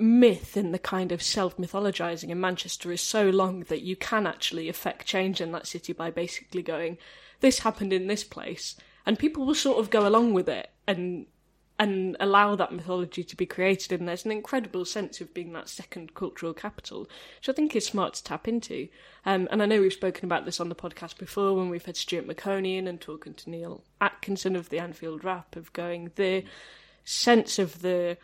myth 0.02 0.56
and 0.56 0.74
the 0.74 0.78
kind 0.78 1.12
of 1.12 1.22
self 1.22 1.56
mythologizing 1.56 2.28
in 2.28 2.40
Manchester 2.40 2.92
is 2.92 3.00
so 3.00 3.30
long 3.30 3.60
that 3.64 3.82
you 3.82 3.96
can 3.96 4.26
actually 4.26 4.68
affect 4.68 5.06
change 5.06 5.40
in 5.40 5.52
that 5.52 5.66
city 5.66 5.92
by 5.92 6.10
basically 6.10 6.62
going, 6.62 6.98
this 7.40 7.60
happened 7.60 7.92
in 7.92 8.06
this 8.06 8.24
place, 8.24 8.76
and 9.06 9.18
people 9.18 9.46
will 9.46 9.54
sort 9.54 9.78
of 9.78 9.90
go 9.90 10.06
along 10.06 10.34
with 10.34 10.48
it 10.48 10.70
and 10.86 11.26
and 11.78 12.16
allow 12.20 12.54
that 12.54 12.70
mythology 12.72 13.24
to 13.24 13.34
be 13.34 13.46
created. 13.46 13.98
And 13.98 14.06
there's 14.06 14.24
an 14.24 14.30
incredible 14.30 14.84
sense 14.84 15.20
of 15.20 15.34
being 15.34 15.52
that 15.54 15.68
second 15.68 16.14
cultural 16.14 16.54
capital, 16.54 17.08
which 17.38 17.48
I 17.48 17.52
think 17.52 17.74
is 17.74 17.84
smart 17.84 18.14
to 18.14 18.22
tap 18.22 18.46
into. 18.46 18.88
Um, 19.26 19.48
and 19.50 19.60
I 19.60 19.66
know 19.66 19.80
we've 19.80 19.92
spoken 19.92 20.26
about 20.26 20.44
this 20.44 20.60
on 20.60 20.68
the 20.68 20.76
podcast 20.76 21.18
before 21.18 21.54
when 21.54 21.70
we've 21.70 21.84
had 21.84 21.96
Stuart 21.96 22.26
Maconie 22.28 22.76
in 22.76 22.86
and 22.86 23.00
talking 23.00 23.34
to 23.34 23.50
Neil 23.50 23.82
Atkinson 24.00 24.54
of 24.54 24.68
the 24.68 24.78
Anfield 24.78 25.24
Wrap 25.24 25.56
of 25.56 25.72
going 25.72 26.12
the 26.14 26.44
sense 27.04 27.58
of 27.58 27.82
the 27.82 28.16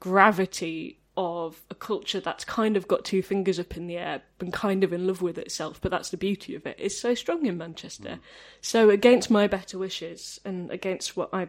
gravity 0.00 0.98
of 1.16 1.62
a 1.70 1.74
culture 1.74 2.20
that's 2.20 2.44
kind 2.44 2.76
of 2.76 2.88
got 2.88 3.04
two 3.04 3.22
fingers 3.22 3.58
up 3.58 3.76
in 3.76 3.86
the 3.86 3.96
air 3.96 4.22
and 4.40 4.52
kind 4.52 4.82
of 4.82 4.92
in 4.92 5.06
love 5.06 5.22
with 5.22 5.38
itself, 5.38 5.80
but 5.80 5.90
that's 5.90 6.10
the 6.10 6.16
beauty 6.16 6.54
of 6.54 6.66
it. 6.66 6.76
it, 6.78 6.86
is 6.86 7.00
so 7.00 7.14
strong 7.14 7.46
in 7.46 7.56
Manchester. 7.56 8.08
Mm. 8.08 8.20
So, 8.60 8.90
against 8.90 9.30
my 9.30 9.46
better 9.46 9.78
wishes 9.78 10.40
and 10.44 10.70
against 10.70 11.16
what 11.16 11.30
I 11.32 11.48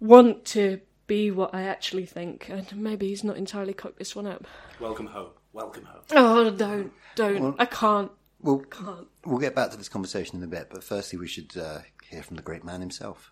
want 0.00 0.44
to 0.46 0.80
be 1.06 1.30
what 1.30 1.54
I 1.54 1.62
actually 1.62 2.06
think, 2.06 2.48
and 2.48 2.74
maybe 2.76 3.08
he's 3.08 3.24
not 3.24 3.36
entirely 3.36 3.72
cocked 3.72 3.98
this 3.98 4.14
one 4.16 4.26
up. 4.26 4.46
Welcome 4.80 5.06
home. 5.06 5.30
Welcome 5.52 5.84
home. 5.84 6.02
Oh, 6.12 6.50
don't, 6.50 6.92
don't. 7.14 7.40
Well, 7.40 7.56
I 7.58 7.66
can't. 7.66 8.10
We'll, 8.40 8.60
can't. 8.60 9.06
we'll 9.24 9.38
get 9.38 9.54
back 9.54 9.70
to 9.70 9.76
this 9.76 9.88
conversation 9.88 10.38
in 10.38 10.42
a 10.42 10.48
bit, 10.48 10.68
but 10.70 10.82
firstly, 10.82 11.18
we 11.18 11.28
should 11.28 11.56
uh, 11.56 11.80
hear 12.08 12.22
from 12.22 12.36
the 12.36 12.42
great 12.42 12.64
man 12.64 12.80
himself. 12.80 13.30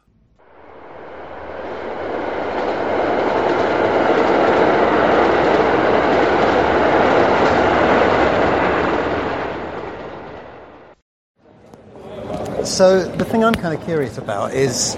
So 12.70 13.02
the 13.02 13.24
thing 13.24 13.44
I'm 13.44 13.54
kind 13.54 13.76
of 13.76 13.84
curious 13.84 14.16
about 14.16 14.54
is 14.54 14.94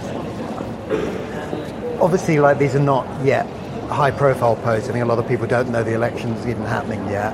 obviously 2.00 2.38
like 2.38 2.58
these 2.58 2.74
are 2.74 2.80
not 2.80 3.06
yet 3.24 3.46
high 3.88 4.10
profile 4.10 4.56
posts. 4.56 4.90
I 4.90 4.92
think 4.92 5.02
a 5.02 5.08
lot 5.08 5.18
of 5.18 5.26
people 5.26 5.46
don't 5.46 5.70
know 5.70 5.82
the 5.82 5.94
election's 5.94 6.46
even 6.46 6.64
happening 6.64 7.02
yet. 7.08 7.32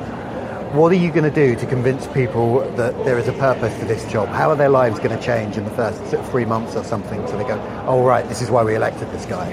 What 0.75 0.92
are 0.92 0.95
you 0.95 1.11
going 1.11 1.25
to 1.25 1.30
do 1.30 1.57
to 1.57 1.66
convince 1.66 2.07
people 2.07 2.61
that 2.76 3.04
there 3.04 3.18
is 3.18 3.26
a 3.26 3.33
purpose 3.33 3.76
to 3.80 3.85
this 3.85 4.11
job? 4.12 4.28
How 4.28 4.50
are 4.50 4.57
their 4.57 4.68
lives 4.68 5.00
going 5.00 5.18
to 5.18 5.23
change 5.23 5.57
in 5.57 5.64
the 5.64 5.73
first 5.73 6.00
three 6.30 6.45
months 6.45 6.76
or 6.76 6.85
something 6.85 7.26
so 7.26 7.37
they 7.37 7.45
go, 7.45 7.61
oh, 7.88 8.04
right, 8.04 8.26
this 8.28 8.40
is 8.40 8.49
why 8.49 8.62
we 8.62 8.76
elected 8.76 9.11
this 9.11 9.26
guy? 9.26 9.50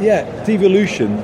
Yeah, 0.00 0.44
devolution 0.44 1.18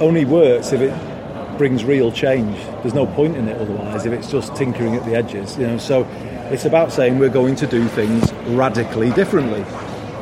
only 0.00 0.24
works 0.24 0.72
if 0.72 0.80
it 0.80 1.58
brings 1.58 1.84
real 1.84 2.10
change. 2.10 2.56
There's 2.82 2.94
no 2.94 3.06
point 3.06 3.36
in 3.36 3.46
it 3.46 3.56
otherwise 3.60 4.04
if 4.04 4.12
it's 4.12 4.30
just 4.30 4.56
tinkering 4.56 4.96
at 4.96 5.04
the 5.04 5.14
edges. 5.14 5.56
You 5.56 5.68
know, 5.68 5.78
so 5.78 6.04
it's 6.50 6.64
about 6.64 6.92
saying 6.92 7.18
we're 7.18 7.28
going 7.28 7.56
to 7.56 7.66
do 7.66 7.86
things 7.88 8.32
radically 8.48 9.10
differently. 9.10 9.64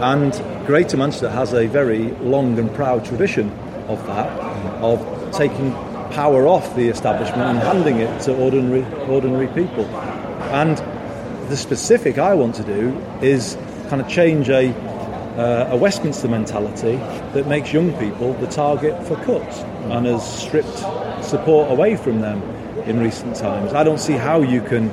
And 0.00 0.32
Greater 0.66 0.96
Manchester 0.96 1.30
has 1.30 1.54
a 1.54 1.66
very 1.68 2.10
long 2.20 2.58
and 2.58 2.72
proud 2.74 3.04
tradition 3.04 3.50
of 3.88 4.04
that, 4.06 4.28
of 4.82 5.32
taking 5.32 5.72
power 6.10 6.46
off 6.48 6.74
the 6.74 6.88
establishment 6.88 7.42
and 7.42 7.58
handing 7.58 7.98
it 7.98 8.20
to 8.22 8.36
ordinary 8.36 8.84
ordinary 9.08 9.46
people. 9.48 9.84
And 10.52 10.76
the 11.48 11.56
specific 11.56 12.18
I 12.18 12.34
want 12.34 12.56
to 12.56 12.64
do 12.64 12.96
is 13.22 13.56
kind 13.88 14.02
of 14.02 14.08
change 14.08 14.48
a 14.48 14.74
uh, 15.36 15.68
a 15.70 15.76
Westminster 15.76 16.28
mentality 16.28 16.96
that 17.34 17.46
makes 17.46 17.72
young 17.72 17.92
people 17.98 18.32
the 18.34 18.46
target 18.46 19.00
for 19.06 19.16
cuts 19.16 19.58
and 19.92 20.06
has 20.06 20.26
stripped 20.40 20.78
support 21.22 21.70
away 21.70 21.94
from 21.94 22.20
them 22.20 22.42
in 22.86 22.98
recent 22.98 23.36
times. 23.36 23.74
I 23.74 23.84
don't 23.84 24.00
see 24.00 24.14
how 24.14 24.40
you 24.40 24.62
can 24.62 24.90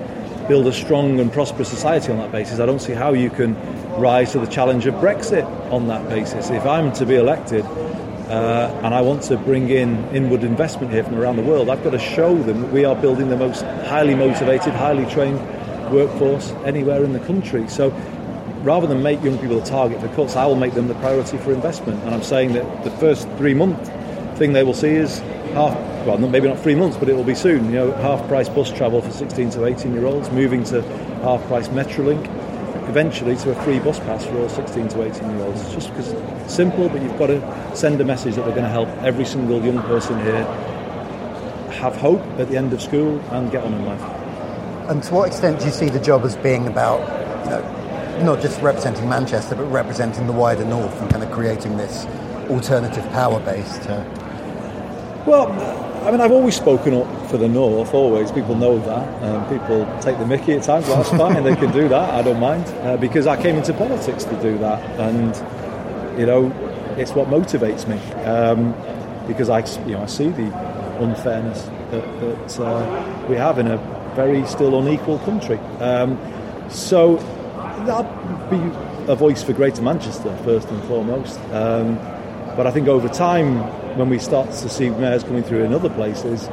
build 0.47 0.67
a 0.67 0.73
strong 0.73 1.19
and 1.19 1.31
prosperous 1.31 1.69
society 1.69 2.11
on 2.11 2.17
that 2.19 2.31
basis. 2.31 2.59
I 2.59 2.65
don't 2.65 2.81
see 2.81 2.93
how 2.93 3.13
you 3.13 3.29
can 3.29 3.55
rise 3.99 4.31
to 4.33 4.39
the 4.39 4.47
challenge 4.47 4.85
of 4.85 4.95
Brexit 4.95 5.45
on 5.71 5.87
that 5.87 6.07
basis. 6.09 6.49
If 6.49 6.65
I'm 6.65 6.91
to 6.93 7.05
be 7.05 7.15
elected 7.15 7.65
uh, 7.65 8.79
and 8.83 8.93
I 8.93 9.01
want 9.01 9.23
to 9.23 9.37
bring 9.37 9.69
in 9.69 10.03
inward 10.15 10.43
investment 10.43 10.91
here 10.91 11.03
from 11.03 11.15
around 11.15 11.37
the 11.37 11.43
world, 11.43 11.69
I've 11.69 11.83
got 11.83 11.91
to 11.91 11.99
show 11.99 12.35
them 12.35 12.61
that 12.61 12.71
we 12.71 12.85
are 12.85 12.95
building 12.95 13.29
the 13.29 13.37
most 13.37 13.61
highly 13.61 14.15
motivated, 14.15 14.73
highly 14.73 15.05
trained 15.11 15.39
workforce 15.91 16.51
anywhere 16.65 17.03
in 17.03 17.13
the 17.13 17.19
country. 17.19 17.67
So 17.67 17.89
rather 18.63 18.87
than 18.87 19.03
make 19.03 19.21
young 19.23 19.37
people 19.37 19.61
a 19.61 19.65
target 19.65 20.01
for 20.01 20.07
cuts, 20.09 20.35
I 20.35 20.45
will 20.45 20.55
make 20.55 20.73
them 20.73 20.87
the 20.87 20.95
priority 20.95 21.37
for 21.37 21.53
investment. 21.53 22.01
And 22.03 22.15
I'm 22.15 22.23
saying 22.23 22.53
that 22.53 22.83
the 22.83 22.91
first 22.91 23.27
three 23.37 23.53
month 23.53 23.91
thing 24.37 24.53
they 24.53 24.63
will 24.63 24.73
see 24.73 24.89
is 24.89 25.19
half 25.53 25.77
well, 26.05 26.17
maybe 26.17 26.47
not 26.47 26.59
three 26.59 26.75
months, 26.75 26.97
but 26.97 27.09
it 27.09 27.15
will 27.15 27.23
be 27.23 27.35
soon. 27.35 27.65
You 27.65 27.71
know, 27.71 27.91
half 27.93 28.27
price 28.27 28.49
bus 28.49 28.71
travel 28.71 29.01
for 29.01 29.11
16 29.11 29.51
to 29.51 29.65
18 29.65 29.93
year 29.93 30.05
olds, 30.05 30.29
moving 30.31 30.63
to 30.65 30.81
half 31.21 31.41
price 31.47 31.69
Metrolink, 31.69 32.25
eventually 32.89 33.35
to 33.37 33.51
a 33.51 33.63
free 33.63 33.79
bus 33.79 33.99
pass 33.99 34.25
for 34.25 34.37
all 34.39 34.49
16 34.49 34.89
to 34.89 35.03
18 35.03 35.29
year 35.29 35.45
olds. 35.45 35.61
It's 35.61 35.73
just 35.73 35.89
because 35.89 36.11
it's 36.11 36.53
simple, 36.53 36.89
but 36.89 37.01
you've 37.01 37.17
got 37.17 37.27
to 37.27 37.75
send 37.75 38.01
a 38.01 38.05
message 38.05 38.35
that 38.35 38.45
we're 38.45 38.51
going 38.51 38.63
to 38.63 38.69
help 38.69 38.89
every 39.03 39.25
single 39.25 39.63
young 39.63 39.81
person 39.83 40.19
here 40.19 40.43
have 41.71 41.95
hope 41.95 42.21
at 42.39 42.49
the 42.49 42.57
end 42.57 42.73
of 42.73 42.81
school 42.81 43.19
and 43.31 43.51
get 43.51 43.63
on 43.63 43.73
in 43.73 43.85
life. 43.85 44.01
And 44.89 45.01
to 45.03 45.13
what 45.13 45.27
extent 45.27 45.59
do 45.59 45.65
you 45.65 45.71
see 45.71 45.89
the 45.89 45.99
job 45.99 46.25
as 46.25 46.35
being 46.35 46.67
about, 46.67 46.99
you 47.45 47.49
know, 47.51 48.25
not 48.25 48.41
just 48.41 48.61
representing 48.61 49.07
Manchester, 49.07 49.55
but 49.55 49.65
representing 49.65 50.27
the 50.27 50.33
wider 50.33 50.65
north 50.65 51.01
and 51.01 51.09
kind 51.09 51.23
of 51.23 51.31
creating 51.31 51.77
this 51.77 52.05
alternative 52.49 53.09
power 53.11 53.39
base 53.39 53.77
to 53.79 54.23
well, 55.25 55.47
I 56.03 56.11
mean, 56.11 56.19
I've 56.19 56.33
always 56.33 56.55
spoken 56.55 56.93
up 56.93 57.29
for 57.29 57.37
the 57.37 57.47
North, 57.47 57.93
always. 57.93 58.29
People 58.29 58.55
know 58.55 58.77
that. 58.77 59.23
Um, 59.23 59.47
people 59.47 59.85
take 60.01 60.17
the 60.17 60.25
mickey 60.25 60.53
at 60.53 60.63
times, 60.63 60.85
well, 60.87 60.97
that's 60.97 61.09
fine, 61.09 61.41
they 61.43 61.55
can 61.55 61.71
do 61.71 61.87
that, 61.87 62.13
I 62.13 62.21
don't 62.21 62.41
mind. 62.41 62.65
Uh, 62.81 62.97
because 62.97 63.25
I 63.25 63.41
came 63.41 63.55
into 63.55 63.73
politics 63.73 64.25
to 64.25 64.41
do 64.41 64.57
that, 64.57 64.81
and, 64.99 66.19
you 66.19 66.25
know, 66.25 66.51
it's 66.97 67.13
what 67.13 67.29
motivates 67.29 67.87
me. 67.87 67.97
Um, 68.23 68.73
because 69.27 69.49
I, 69.49 69.59
you 69.87 69.93
know, 69.93 70.03
I 70.03 70.07
see 70.07 70.27
the 70.27 70.53
unfairness 70.99 71.63
that, 71.91 72.19
that 72.19 72.59
uh, 72.59 73.27
we 73.29 73.37
have 73.37 73.57
in 73.57 73.67
a 73.67 73.77
very 74.13 74.45
still 74.45 74.77
unequal 74.79 75.19
country. 75.19 75.57
Um, 75.79 76.19
so 76.69 77.15
that'll 77.85 78.03
be 78.49 78.57
a 79.09 79.15
voice 79.15 79.41
for 79.41 79.53
Greater 79.53 79.81
Manchester, 79.81 80.35
first 80.43 80.67
and 80.67 80.83
foremost. 80.83 81.39
Um, 81.51 81.95
but 82.57 82.67
I 82.67 82.71
think 82.71 82.89
over 82.89 83.07
time, 83.07 83.63
when 83.95 84.09
we 84.09 84.19
start 84.19 84.49
to 84.49 84.69
see 84.69 84.89
mayors 84.89 85.23
coming 85.23 85.43
through 85.43 85.63
in 85.63 85.73
other 85.73 85.89
places, 85.89 86.47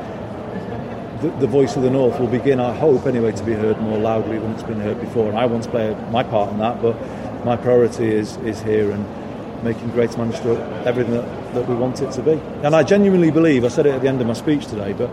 the, 1.22 1.34
the, 1.38 1.46
voice 1.46 1.76
of 1.76 1.82
the 1.82 1.90
North 1.90 2.18
will 2.18 2.26
begin, 2.26 2.60
I 2.60 2.74
hope 2.74 3.06
anyway, 3.06 3.32
to 3.32 3.44
be 3.44 3.52
heard 3.52 3.80
more 3.80 3.98
loudly 3.98 4.38
than 4.38 4.52
it's 4.52 4.62
been 4.62 4.80
heard 4.80 5.00
before. 5.00 5.28
And 5.28 5.38
I 5.38 5.46
want 5.46 5.64
to 5.64 5.70
play 5.70 5.94
my 6.10 6.22
part 6.22 6.50
in 6.50 6.58
that, 6.58 6.80
but 6.82 6.96
my 7.44 7.56
priority 7.56 8.08
is, 8.08 8.36
is 8.38 8.60
here 8.62 8.90
and 8.90 9.64
making 9.64 9.90
Greater 9.90 10.18
Manchester 10.18 10.60
everything 10.86 11.14
that, 11.14 11.54
that 11.54 11.68
we 11.68 11.74
want 11.74 12.00
it 12.00 12.12
to 12.12 12.22
be. 12.22 12.32
And 12.62 12.74
I 12.74 12.82
genuinely 12.82 13.30
believe, 13.30 13.64
I 13.64 13.68
said 13.68 13.86
it 13.86 13.94
at 13.94 14.02
the 14.02 14.08
end 14.08 14.20
of 14.20 14.26
my 14.26 14.32
speech 14.34 14.66
today, 14.66 14.92
but 14.92 15.10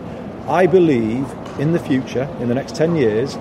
I 0.48 0.66
believe 0.66 1.30
in 1.58 1.72
the 1.72 1.78
future, 1.78 2.28
in 2.40 2.48
the 2.48 2.54
next 2.54 2.74
10 2.74 2.96
years, 2.96 3.36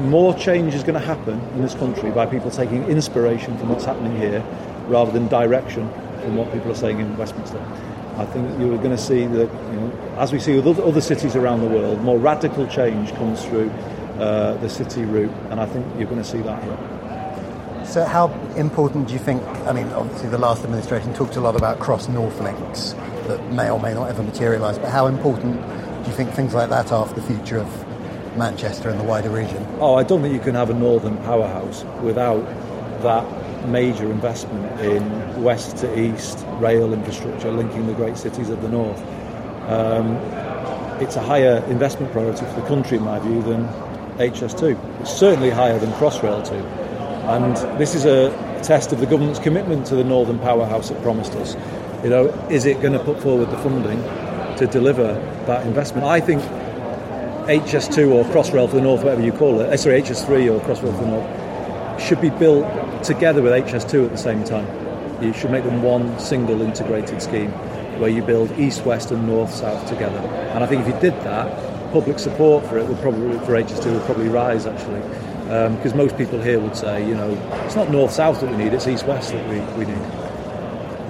more 0.00 0.34
change 0.34 0.74
is 0.74 0.82
going 0.82 0.98
to 0.98 1.06
happen 1.06 1.38
in 1.54 1.62
this 1.62 1.74
country 1.74 2.10
by 2.10 2.26
people 2.26 2.50
taking 2.50 2.84
inspiration 2.84 3.56
from 3.58 3.68
what's 3.68 3.84
happening 3.84 4.16
here 4.16 4.44
rather 4.88 5.12
than 5.12 5.28
direction 5.28 5.88
from 6.20 6.36
what 6.36 6.52
people 6.52 6.70
are 6.70 6.76
saying 6.76 6.98
in 6.98 7.16
Westminster. 7.16 7.58
I 8.16 8.26
think 8.26 8.58
you're 8.60 8.76
going 8.76 8.90
to 8.90 8.98
see 8.98 9.26
that, 9.26 9.50
you 9.50 9.80
know, 9.80 10.14
as 10.18 10.32
we 10.32 10.38
see 10.38 10.58
with 10.58 10.78
other 10.78 11.00
cities 11.00 11.34
around 11.34 11.60
the 11.60 11.68
world, 11.68 12.02
more 12.02 12.18
radical 12.18 12.66
change 12.66 13.12
comes 13.14 13.44
through 13.44 13.70
uh, 14.18 14.54
the 14.58 14.68
city 14.68 15.04
route, 15.04 15.32
and 15.50 15.58
I 15.58 15.66
think 15.66 15.86
you're 15.96 16.08
going 16.08 16.22
to 16.22 16.28
see 16.28 16.42
that 16.42 16.62
here. 16.62 17.84
So, 17.86 18.04
how 18.04 18.28
important 18.56 19.08
do 19.08 19.14
you 19.14 19.18
think? 19.18 19.42
I 19.66 19.72
mean, 19.72 19.86
obviously, 19.88 20.28
the 20.28 20.38
last 20.38 20.62
administration 20.62 21.14
talked 21.14 21.36
a 21.36 21.40
lot 21.40 21.56
about 21.56 21.78
cross 21.80 22.08
North 22.08 22.38
links 22.40 22.92
that 23.26 23.52
may 23.52 23.70
or 23.70 23.80
may 23.80 23.94
not 23.94 24.08
ever 24.08 24.22
materialise, 24.22 24.78
but 24.78 24.90
how 24.90 25.06
important 25.06 25.60
do 26.04 26.10
you 26.10 26.16
think 26.16 26.32
things 26.32 26.54
like 26.54 26.68
that 26.68 26.92
are 26.92 27.06
for 27.06 27.14
the 27.14 27.22
future 27.22 27.58
of 27.58 28.36
Manchester 28.36 28.88
and 28.88 29.00
the 29.00 29.04
wider 29.04 29.30
region? 29.30 29.66
Oh, 29.80 29.94
I 29.94 30.04
don't 30.04 30.22
think 30.22 30.34
you 30.34 30.40
can 30.40 30.54
have 30.54 30.70
a 30.70 30.74
northern 30.74 31.16
powerhouse 31.18 31.84
without 32.02 32.44
that 33.02 33.41
major 33.66 34.10
investment 34.10 34.80
in 34.80 35.42
west 35.42 35.76
to 35.78 35.98
east 35.98 36.44
rail 36.58 36.92
infrastructure 36.92 37.50
linking 37.50 37.86
the 37.86 37.94
great 37.94 38.16
cities 38.16 38.48
of 38.50 38.62
the 38.62 38.68
north. 38.68 39.00
Um, 39.68 40.16
it's 41.00 41.16
a 41.16 41.22
higher 41.22 41.64
investment 41.68 42.12
priority 42.12 42.44
for 42.46 42.60
the 42.60 42.66
country, 42.68 42.98
in 42.98 43.04
my 43.04 43.18
view, 43.18 43.42
than 43.42 43.66
HS2. 44.18 45.00
It's 45.00 45.12
certainly 45.12 45.50
higher 45.50 45.78
than 45.78 45.90
Crossrail 45.92 46.46
2. 46.46 46.54
And 46.54 47.56
this 47.78 47.94
is 47.94 48.04
a 48.04 48.30
test 48.62 48.92
of 48.92 49.00
the 49.00 49.06
government's 49.06 49.38
commitment 49.38 49.86
to 49.86 49.96
the 49.96 50.04
northern 50.04 50.38
powerhouse 50.38 50.90
it 50.90 51.00
promised 51.02 51.32
us. 51.34 51.56
You 52.04 52.10
know, 52.10 52.26
is 52.50 52.66
it 52.66 52.80
going 52.80 52.92
to 52.92 52.98
put 52.98 53.20
forward 53.20 53.50
the 53.50 53.58
funding 53.58 54.02
to 54.58 54.66
deliver 54.66 55.14
that 55.46 55.66
investment? 55.66 56.06
I 56.06 56.20
think 56.20 56.42
HS2 57.48 58.12
or 58.12 58.24
Crossrail 58.24 58.68
for 58.68 58.76
the 58.76 58.82
North, 58.82 59.02
whatever 59.02 59.22
you 59.22 59.32
call 59.32 59.60
it, 59.60 59.70
uh, 59.70 59.76
sorry, 59.76 60.00
HS3 60.02 60.52
or 60.52 60.60
Crossrail 60.60 60.96
for 60.96 61.04
the 61.04 61.10
North, 61.10 62.00
should 62.00 62.20
be 62.20 62.30
built 62.30 62.64
together 63.02 63.42
with 63.42 63.52
HS2 63.52 64.04
at 64.06 64.10
the 64.12 64.18
same 64.18 64.44
time. 64.44 64.66
You 65.22 65.32
should 65.32 65.50
make 65.50 65.64
them 65.64 65.82
one 65.82 66.18
single 66.18 66.62
integrated 66.62 67.22
scheme. 67.22 67.52
where 67.98 68.08
you 68.10 68.22
build 68.22 68.50
east, 68.58 68.84
west, 68.84 69.12
and 69.12 69.26
north, 69.28 69.52
south 69.54 69.86
together. 69.86 70.18
And 70.54 70.64
I 70.64 70.66
think 70.66 70.80
if 70.82 70.88
you 70.92 70.98
did 71.00 71.12
that, 71.22 71.46
public 71.92 72.18
support 72.18 72.66
for 72.66 72.78
it 72.78 72.86
would 72.88 72.98
probably 73.00 73.38
for 73.46 73.52
HS2 73.52 73.92
would 73.92 74.02
probably 74.06 74.28
rise 74.28 74.66
actually, 74.66 75.02
um, 75.54 75.76
because 75.76 75.94
most 75.94 76.16
people 76.16 76.40
here 76.40 76.58
would 76.58 76.74
say, 76.74 77.06
you 77.06 77.14
know, 77.14 77.30
it's 77.66 77.76
not 77.76 77.90
north, 77.90 78.10
south 78.10 78.40
that 78.40 78.50
we 78.50 78.56
need, 78.56 78.72
it's 78.72 78.88
east, 78.88 79.06
west 79.06 79.30
that 79.32 79.46
we, 79.48 79.60
we 79.78 79.84
need. 79.84 80.02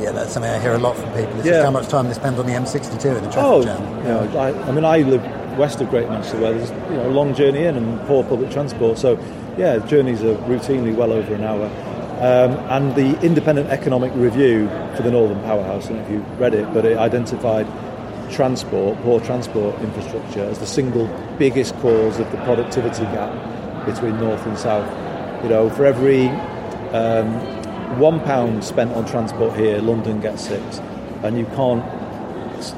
Yeah, 0.02 0.10
that's 0.12 0.32
something 0.32 0.50
I 0.50 0.58
hear 0.58 0.72
a 0.74 0.78
lot 0.78 0.96
from 0.96 1.08
people. 1.12 1.34
It's 1.38 1.46
Yeah. 1.46 1.52
just 1.52 1.64
how 1.64 1.70
much 1.70 1.86
time 1.88 2.08
they 2.08 2.14
spend 2.14 2.36
on 2.38 2.46
the 2.46 2.52
M62 2.52 3.16
in 3.16 3.24
the 3.24 3.30
traffic 3.30 3.36
Oh, 3.38 3.62
jam. 3.62 3.98
you 3.98 4.08
know, 4.08 4.38
I, 4.38 4.48
I 4.68 4.72
mean, 4.72 4.84
I 4.84 4.98
live 4.98 5.22
west 5.56 5.80
of 5.80 5.90
Great 5.90 6.08
Manchester, 6.08 6.40
where 6.40 6.52
there's 6.52 6.70
you 6.70 6.96
know 6.96 7.08
a 7.08 7.14
long 7.14 7.34
journey 7.34 7.64
in 7.64 7.76
and 7.76 8.00
poor 8.06 8.24
public 8.24 8.50
transport. 8.50 8.98
So, 8.98 9.18
yeah, 9.56 9.78
journeys 9.78 10.22
are 10.22 10.34
routinely 10.48 10.94
well 10.94 11.12
over 11.12 11.34
an 11.34 11.44
hour. 11.44 11.66
Um, 12.22 12.52
and 12.70 12.94
the 12.94 13.20
Independent 13.22 13.70
Economic 13.70 14.12
Review 14.14 14.68
for 14.96 15.02
the 15.02 15.10
Northern 15.10 15.40
Powerhouse, 15.42 15.90
know 15.90 15.96
if 15.96 16.10
you 16.10 16.18
read 16.38 16.54
it, 16.54 16.72
but 16.72 16.84
it 16.84 16.96
identified 16.96 17.66
transport, 18.30 18.96
poor 19.02 19.20
transport 19.20 19.78
infrastructure, 19.80 20.44
as 20.44 20.58
the 20.58 20.66
single 20.66 21.06
biggest 21.38 21.74
cause 21.76 22.18
of 22.18 22.30
the 22.30 22.38
productivity 22.38 23.02
gap 23.06 23.32
between 23.86 24.18
north 24.20 24.44
and 24.46 24.56
south. 24.56 24.88
You 25.42 25.48
know, 25.48 25.70
for 25.70 25.84
every 25.84 26.28
um, 26.90 27.28
one 27.98 28.20
pound 28.20 28.64
spent 28.64 28.92
on 28.92 29.04
transport 29.04 29.56
here, 29.56 29.80
London 29.80 30.20
gets 30.20 30.46
six, 30.46 30.78
and 31.24 31.36
you 31.36 31.46
can't 31.56 31.84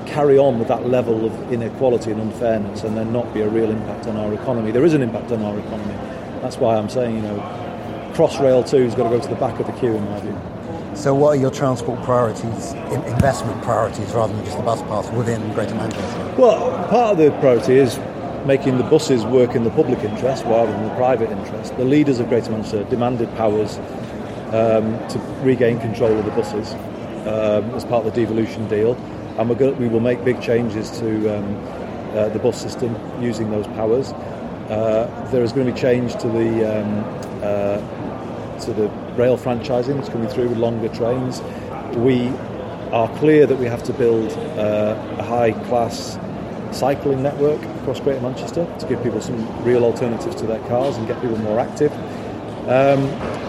carry 0.06 0.38
on 0.38 0.58
with 0.58 0.68
that 0.68 0.86
level 0.88 1.26
of 1.26 1.52
inequality 1.52 2.10
and 2.10 2.20
unfairness 2.20 2.82
and 2.84 2.96
then 2.96 3.12
not 3.12 3.32
be 3.34 3.40
a 3.40 3.48
real 3.48 3.70
impact 3.70 4.06
on 4.06 4.16
our 4.16 4.32
economy. 4.32 4.70
There 4.70 4.84
is 4.84 4.94
an 4.94 5.02
impact 5.02 5.30
on 5.32 5.42
our 5.42 5.58
economy. 5.58 5.94
That's 6.40 6.56
why 6.56 6.76
I'm 6.76 6.88
saying, 6.88 7.16
you 7.16 7.22
know, 7.22 7.38
Crossrail 8.14 8.68
2 8.68 8.84
has 8.84 8.94
got 8.94 9.10
to 9.10 9.18
go 9.18 9.20
to 9.20 9.28
the 9.28 9.34
back 9.36 9.58
of 9.60 9.66
the 9.66 9.72
queue, 9.72 9.94
in 9.94 10.04
my 10.04 10.20
view. 10.20 10.40
So, 10.94 11.12
what 11.14 11.30
are 11.30 11.40
your 11.40 11.50
transport 11.50 12.00
priorities, 12.04 12.72
investment 12.72 13.60
priorities, 13.62 14.12
rather 14.12 14.32
than 14.32 14.44
just 14.44 14.56
the 14.56 14.62
bus 14.62 14.80
pass 14.82 15.10
within 15.10 15.52
Greater 15.52 15.74
Manchester? 15.74 16.34
Well, 16.38 16.88
part 16.88 17.12
of 17.12 17.18
the 17.18 17.30
priority 17.40 17.78
is 17.78 17.98
making 18.46 18.78
the 18.78 18.84
buses 18.84 19.24
work 19.24 19.56
in 19.56 19.64
the 19.64 19.70
public 19.70 19.98
interest 20.04 20.44
rather 20.44 20.70
than 20.70 20.84
the 20.84 20.94
private 20.94 21.30
interest. 21.30 21.76
The 21.76 21.84
leaders 21.84 22.20
of 22.20 22.28
Greater 22.28 22.52
Manchester 22.52 22.84
demanded 22.84 23.34
powers 23.36 23.78
um, 24.54 24.96
to 25.08 25.18
regain 25.42 25.80
control 25.80 26.16
of 26.16 26.24
the 26.24 26.30
buses 26.30 26.74
um, 27.26 27.74
as 27.74 27.84
part 27.84 28.06
of 28.06 28.14
the 28.14 28.20
devolution 28.20 28.68
deal, 28.68 28.94
and 29.38 29.48
we're 29.48 29.56
go- 29.56 29.72
we 29.72 29.88
will 29.88 30.00
make 30.00 30.24
big 30.24 30.40
changes 30.40 30.90
to 31.00 31.38
um, 31.38 31.56
uh, 32.16 32.28
the 32.28 32.38
bus 32.38 32.60
system 32.60 32.96
using 33.20 33.50
those 33.50 33.66
powers. 33.68 34.12
Uh, 34.70 35.28
there 35.30 35.42
is 35.42 35.52
going 35.52 35.66
to 35.66 35.72
be 35.72 35.78
change 35.78 36.12
to 36.16 36.28
the 36.28 36.80
um, 36.80 37.04
uh, 37.42 38.58
to 38.60 38.72
the 38.72 38.88
rail 39.16 39.36
franchising 39.36 39.96
that's 39.96 40.08
coming 40.08 40.28
through 40.28 40.48
with 40.48 40.58
longer 40.58 40.88
trains. 40.88 41.42
We 41.96 42.28
are 42.92 43.08
clear 43.18 43.46
that 43.46 43.56
we 43.58 43.66
have 43.66 43.82
to 43.84 43.92
build 43.92 44.32
uh, 44.56 45.16
a 45.18 45.22
high 45.22 45.52
class 45.66 46.18
cycling 46.70 47.22
network 47.22 47.62
across 47.80 48.00
Greater 48.00 48.20
Manchester 48.20 48.66
to 48.78 48.86
give 48.86 49.02
people 49.02 49.20
some 49.20 49.64
real 49.64 49.84
alternatives 49.84 50.34
to 50.36 50.46
their 50.46 50.60
cars 50.68 50.96
and 50.96 51.06
get 51.06 51.20
people 51.20 51.38
more 51.38 51.60
active. 51.60 51.92
Um, 52.68 53.02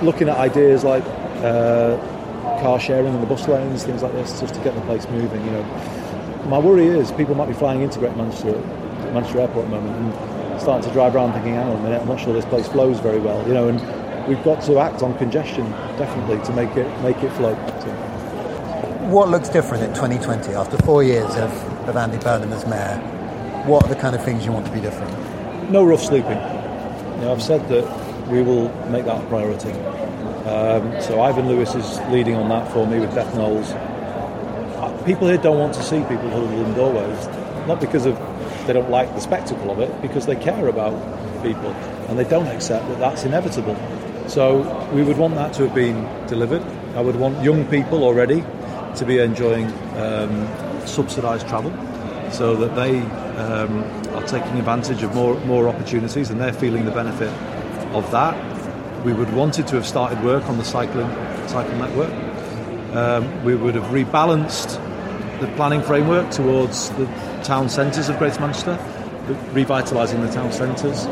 looking 0.04 0.28
at 0.30 0.38
ideas 0.38 0.84
like 0.84 1.04
uh, 1.44 1.98
car 2.62 2.80
sharing 2.80 3.14
and 3.14 3.22
the 3.22 3.28
bus 3.28 3.48
lanes, 3.48 3.84
things 3.84 4.04
like 4.04 4.14
this, 4.14 4.40
just 4.40 4.54
to 4.56 4.62
get 4.62 4.76
the 4.76 4.82
place 4.82 5.08
moving. 5.10 5.44
You 5.46 5.52
know, 5.52 5.64
my 6.48 6.60
worry 6.60 6.88
is 6.88 7.12
people 7.12 7.36
might 7.36 7.48
be 7.48 7.54
flying 7.54 7.82
into 7.82 8.00
Great 8.00 8.16
Manchester, 8.16 8.58
Manchester 9.14 9.40
Airport 9.40 9.66
at 9.66 9.72
the 9.72 9.78
moment, 9.78 9.96
and 9.96 10.62
starting 10.62 10.88
to 10.88 10.94
drive 10.94 11.16
around 11.16 11.34
thinking, 11.34 11.56
"Hang 11.56 11.68
on 11.70 11.78
a 11.78 11.84
minute, 11.84 12.02
I'm 12.02 12.08
not 12.08 12.20
sure 12.20 12.34
this 12.34 12.46
place 12.46 12.68
flows 12.68 13.00
very 13.00 13.20
well." 13.20 13.46
You 13.48 13.54
know, 13.54 13.68
and 13.68 14.28
we've 14.28 14.44
got 14.44 14.62
to 14.64 14.80
act 14.80 15.04
on 15.04 15.18
congestion 15.18 15.70
definitely 15.98 16.40
to 16.46 16.54
make 16.54 16.76
it 16.76 16.88
make 17.02 17.22
it 17.24 17.32
flow. 17.34 17.56
So, 17.80 17.90
What 19.10 19.30
looks 19.30 19.50
different 19.50 19.84
in 19.84 19.94
2020 19.94 20.56
after 20.56 20.78
four 20.78 21.04
years 21.04 21.30
of, 21.36 21.52
of 21.88 21.96
Andy 21.96 22.18
Burnham 22.18 22.52
as 22.52 22.66
mayor? 22.66 22.98
What 23.66 23.84
are 23.86 23.90
the 23.90 23.96
kind 23.96 24.16
of 24.16 24.24
things 24.24 24.46
you 24.46 24.52
want 24.52 24.66
to 24.66 24.72
be 24.72 24.82
different? 24.82 25.14
no 25.72 25.84
rough 25.84 26.04
sleeping. 26.04 26.38
You 26.38 27.22
know, 27.22 27.32
I've 27.32 27.42
said 27.42 27.68
that 27.70 28.28
we 28.30 28.42
will 28.42 28.70
make 28.90 29.06
that 29.06 29.24
a 29.24 29.28
priority. 29.28 29.72
Um, 30.46 31.02
so 31.02 31.22
Ivan 31.22 31.48
Lewis 31.48 31.74
is 31.74 32.00
leading 32.12 32.36
on 32.36 32.50
that 32.50 32.72
for 32.72 32.86
me 32.86 33.00
with 33.00 33.14
Beth 33.16 33.34
Knowles. 33.36 33.72
Uh, 33.72 35.02
People 35.06 35.28
here 35.28 35.38
don't 35.38 35.58
want 35.58 35.74
to 35.74 35.84
see 35.84 36.00
people 36.02 36.30
huddled 36.30 36.52
in 36.52 36.74
doorways, 36.76 37.28
not 37.68 37.82
because 37.82 38.06
of 38.06 38.16
they 38.68 38.74
don't 38.74 38.90
like 38.90 39.14
the 39.16 39.22
spectacle 39.22 39.72
of 39.72 39.80
it, 39.80 40.02
because 40.02 40.26
they 40.26 40.36
care 40.36 40.68
about 40.68 40.94
people 41.42 41.72
and 42.10 42.18
they 42.18 42.24
don't 42.24 42.48
accept 42.48 42.88
that 42.90 43.00
that's 43.00 43.24
inevitable. 43.24 43.76
So 44.28 44.62
we 44.94 45.04
would 45.04 45.18
want 45.18 45.36
that 45.36 45.54
to 45.54 45.64
have 45.64 45.76
been 45.76 46.08
delivered. 46.28 46.64
I 46.96 47.02
would 47.02 47.16
want 47.16 47.44
young 47.44 47.66
people 47.68 48.04
already 48.04 48.44
to 48.96 49.06
be 49.06 49.20
enjoying 49.20 49.68
um, 49.98 50.48
subsidised 50.86 51.48
travel 51.48 51.72
so 52.32 52.56
that 52.56 52.76
they 52.76 53.00
um, 53.42 53.84
are 54.16 54.26
taking 54.28 54.58
advantage 54.58 55.04
of 55.04 55.14
more, 55.14 55.40
more 55.42 55.68
opportunities 55.68 56.30
and 56.30 56.40
they're 56.40 56.54
feeling 56.54 56.86
the 56.86 56.92
benefit 56.92 57.30
of 57.94 58.10
that. 58.12 58.55
We 59.06 59.14
would 59.14 59.32
wanted 59.34 59.68
to 59.68 59.76
have 59.76 59.86
started 59.86 60.24
work 60.24 60.50
on 60.50 60.58
the 60.58 60.66
cycling 60.66 61.08
cycle 61.48 61.78
network. 61.78 62.12
Um, 62.96 63.46
we 63.46 63.56
would 63.56 63.76
have 63.76 63.92
rebalanced 63.92 64.82
the 65.40 65.48
planning 65.56 65.84
framework 65.84 66.32
towards 66.32 66.90
the 66.92 67.06
town 67.44 67.70
centres 67.70 68.10
of 68.10 68.18
Greater 68.18 68.40
Manchester, 68.40 68.80
revitalising 69.54 70.26
the 70.26 70.34
town 70.34 70.52
centres. 70.52 71.06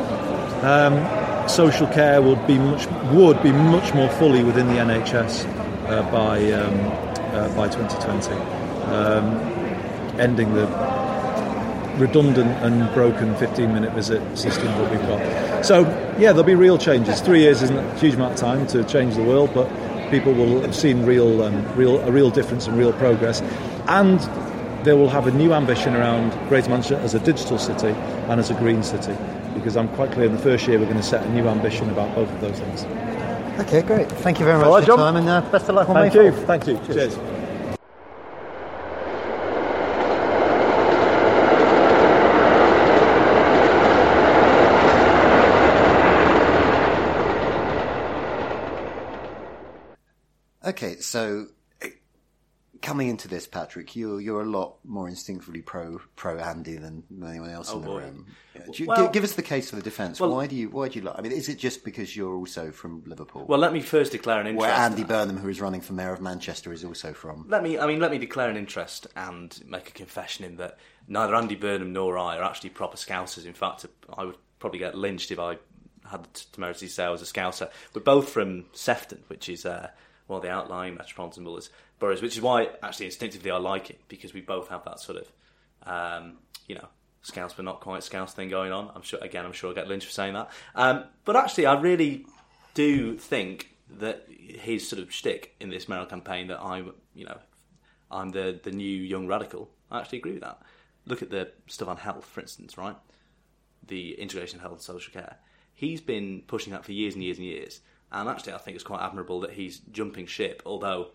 Um, 0.63 1.47
social 1.47 1.85
care 1.85 2.19
would 2.19 2.47
be 2.47 2.57
much 2.57 2.87
would 3.11 3.43
be 3.43 3.51
much 3.51 3.93
more 3.93 4.09
fully 4.09 4.43
within 4.43 4.65
the 4.69 4.77
NHS 4.77 5.45
uh, 5.87 6.01
by 6.11 6.51
um, 6.51 6.73
uh, 7.35 7.55
by 7.55 7.67
2020, 7.67 8.31
um, 8.91 10.19
ending 10.19 10.51
the 10.55 10.65
redundant 11.99 12.49
and 12.63 12.91
broken 12.95 13.35
15-minute 13.35 13.93
visit 13.93 14.35
system 14.35 14.65
that 14.65 14.89
we've 14.89 15.01
got. 15.01 15.52
So 15.63 15.81
yeah, 16.19 16.31
there'll 16.33 16.43
be 16.43 16.55
real 16.55 16.77
changes. 16.77 17.21
Three 17.21 17.39
years 17.41 17.61
isn't 17.61 17.77
a 17.77 17.99
huge 17.99 18.15
amount 18.15 18.33
of 18.33 18.39
time 18.39 18.67
to 18.67 18.83
change 18.83 19.15
the 19.15 19.23
world, 19.23 19.51
but 19.53 19.69
people 20.11 20.33
will 20.33 20.61
have 20.61 20.75
seen 20.75 21.05
real, 21.05 21.41
um, 21.41 21.75
real 21.75 21.99
a 22.01 22.11
real 22.11 22.29
difference 22.29 22.67
and 22.67 22.77
real 22.77 22.93
progress, 22.93 23.41
and 23.87 24.19
they 24.85 24.93
will 24.93 25.09
have 25.09 25.27
a 25.27 25.31
new 25.31 25.53
ambition 25.53 25.95
around 25.95 26.31
Greater 26.49 26.69
Manchester 26.69 26.97
as 26.97 27.13
a 27.15 27.19
digital 27.19 27.57
city 27.57 27.87
and 28.29 28.39
as 28.39 28.51
a 28.51 28.53
green 28.55 28.83
city. 28.83 29.15
Because 29.53 29.77
I'm 29.77 29.87
quite 29.89 30.11
clear 30.11 30.25
in 30.25 30.33
the 30.33 30.41
first 30.41 30.67
year 30.67 30.77
we're 30.79 30.85
going 30.85 30.97
to 30.97 31.03
set 31.03 31.25
a 31.25 31.29
new 31.29 31.47
ambition 31.47 31.89
about 31.89 32.13
both 32.15 32.29
of 32.29 32.41
those 32.41 32.59
things. 32.59 32.83
Okay, 33.59 33.81
great. 33.83 34.09
Thank 34.11 34.39
you 34.39 34.45
very 34.45 34.57
much 34.57 34.67
All 34.67 34.73
right, 34.73 34.83
for 34.83 34.87
your 34.89 34.97
John. 34.97 35.13
time 35.13 35.15
and 35.15 35.29
uh, 35.29 35.41
best 35.51 35.69
of 35.69 35.75
luck 35.75 35.87
on 35.87 35.95
Thank 35.95 36.15
May 36.15 36.25
you. 36.25 36.31
4th. 36.31 36.45
Thank 36.45 36.67
you. 36.67 36.79
Cheers. 36.85 37.17
Okay, 50.83 50.99
so 50.99 51.47
eh, 51.81 51.89
coming 52.81 53.07
into 53.07 53.27
this, 53.29 53.47
Patrick, 53.47 53.95
you're 53.95 54.19
you're 54.19 54.41
a 54.41 54.45
lot 54.45 54.75
more 54.83 55.07
instinctively 55.07 55.61
pro 55.61 55.99
pro 56.17 56.37
Andy 56.37 56.75
than 56.75 57.03
anyone 57.25 57.49
else 57.49 57.69
Oh, 57.71 57.77
in 57.77 57.81
the 57.81 57.87
boy. 57.87 57.99
room. 58.01 58.25
You, 58.73 58.85
Well- 58.87 59.07
gi- 59.07 59.13
give 59.13 59.23
us 59.23 59.33
the 59.33 59.41
case 59.43 59.69
for 59.69 59.77
the 59.77 59.81
defence. 59.81 60.19
Well- 60.19 60.31
why 60.31 60.45
do 60.47 60.55
you 60.57 60.69
why 60.69 60.89
do 60.89 60.99
you 60.99 61.05
like? 61.05 61.15
I 61.17 61.21
mean, 61.21 61.31
is 61.31 61.47
it 61.47 61.57
just 61.57 61.85
because 61.85 62.15
you're 62.17 62.35
also 62.35 62.71
from 62.71 63.01
Liverpool, 63.05 63.45
Well, 63.47 63.59
let 63.59 63.71
me 63.71 63.79
first 63.81 64.11
declare 64.11 64.41
an 64.41 64.47
interest. 64.47 64.61
where 64.67 64.71
Andy 64.77 65.03
Burnham, 65.05 65.37
who 65.37 65.47
is 65.47 65.61
running 65.61 65.79
for 65.81 65.93
mayor 65.93 66.11
of 66.11 66.21
Manchester, 66.21 66.73
is 66.73 66.83
also 66.83 67.13
from? 67.13 67.45
Let 67.47 67.63
me, 67.63 67.79
I 67.79 67.87
mean, 67.87 67.99
let 68.01 68.11
me 68.11 68.17
declare 68.17 68.49
an 68.49 68.57
interest 68.57 69.07
and 69.15 69.57
make 69.65 69.87
a 69.87 69.91
confession 69.91 70.43
in 70.43 70.57
that 70.57 70.77
neither 71.07 71.33
Andy 71.35 71.55
Burnham 71.55 71.93
nor 71.93 72.17
I 72.17 72.37
are 72.37 72.43
actually 72.43 72.71
proper 72.71 72.97
Scousers. 72.97 73.45
In 73.45 73.53
fact, 73.53 73.85
I 74.17 74.25
would 74.25 74.37
probably 74.59 74.79
get 74.79 74.95
lynched 74.95 75.31
if 75.31 75.39
I 75.39 75.57
had 76.11 76.23
the 76.25 76.43
temerity 76.51 76.87
to 76.87 76.91
say 76.91 77.05
I 77.05 77.09
was 77.09 77.21
a 77.21 77.25
Scouser. 77.25 77.69
We're 77.93 78.01
both 78.01 78.27
from 78.29 78.65
Sefton, 78.73 79.23
which 79.27 79.47
is 79.47 79.65
uh, 79.65 79.89
one 80.27 80.37
of 80.37 80.43
the 80.43 80.49
outlying 80.49 80.95
metropolitan 80.95 81.43
boroughs, 81.43 82.21
which 82.21 82.35
is 82.35 82.41
why 82.41 82.69
actually 82.81 83.07
instinctively 83.07 83.51
I 83.51 83.57
like 83.57 83.89
it 83.89 84.01
because 84.07 84.33
we 84.33 84.41
both 84.41 84.69
have 84.69 84.85
that 84.85 84.99
sort 84.99 85.19
of, 85.19 85.31
um, 85.85 86.37
you 86.67 86.75
know, 86.75 86.87
scouts 87.21 87.53
but 87.53 87.65
not 87.65 87.79
quite 87.81 88.03
scouts 88.03 88.33
thing 88.33 88.49
going 88.49 88.71
on. 88.71 88.91
I'm 88.95 89.01
sure, 89.01 89.19
again, 89.21 89.45
I'm 89.45 89.53
sure 89.53 89.69
I'll 89.69 89.75
get 89.75 89.87
lynched 89.87 90.07
for 90.07 90.13
saying 90.13 90.33
that. 90.33 90.49
Um, 90.75 91.05
but 91.25 91.35
actually, 91.35 91.65
I 91.65 91.79
really 91.79 92.25
do 92.73 93.17
think 93.17 93.75
that 93.99 94.25
his 94.29 94.87
sort 94.87 95.01
of 95.01 95.11
shtick 95.11 95.55
in 95.59 95.69
this 95.69 95.87
mayoral 95.87 96.05
campaign 96.07 96.47
that 96.47 96.59
I'm, 96.61 96.93
you 97.13 97.25
know, 97.25 97.37
I'm 98.09 98.31
the, 98.31 98.59
the 98.61 98.71
new 98.71 98.85
young 98.85 99.27
radical. 99.27 99.69
I 99.91 99.99
actually 99.99 100.19
agree 100.19 100.33
with 100.33 100.41
that. 100.41 100.61
Look 101.05 101.21
at 101.21 101.29
the 101.29 101.51
stuff 101.67 101.87
on 101.87 101.97
health, 101.97 102.25
for 102.25 102.41
instance, 102.41 102.77
right? 102.77 102.95
The 103.87 104.19
integration 104.19 104.57
of 104.57 104.61
health 104.61 104.73
and 104.73 104.81
social 104.81 105.13
care. 105.13 105.37
He's 105.73 106.01
been 106.01 106.43
pushing 106.47 106.73
that 106.73 106.85
for 106.85 106.91
years 106.91 107.13
and 107.13 107.23
years 107.23 107.37
and 107.37 107.45
years. 107.45 107.81
And 108.13 108.29
actually, 108.29 108.53
I 108.53 108.57
think 108.59 108.75
it's 108.75 108.83
quite 108.83 109.01
admirable 109.01 109.39
that 109.41 109.51
he's 109.51 109.79
jumping 109.91 110.27
ship, 110.27 110.61
although, 110.65 111.09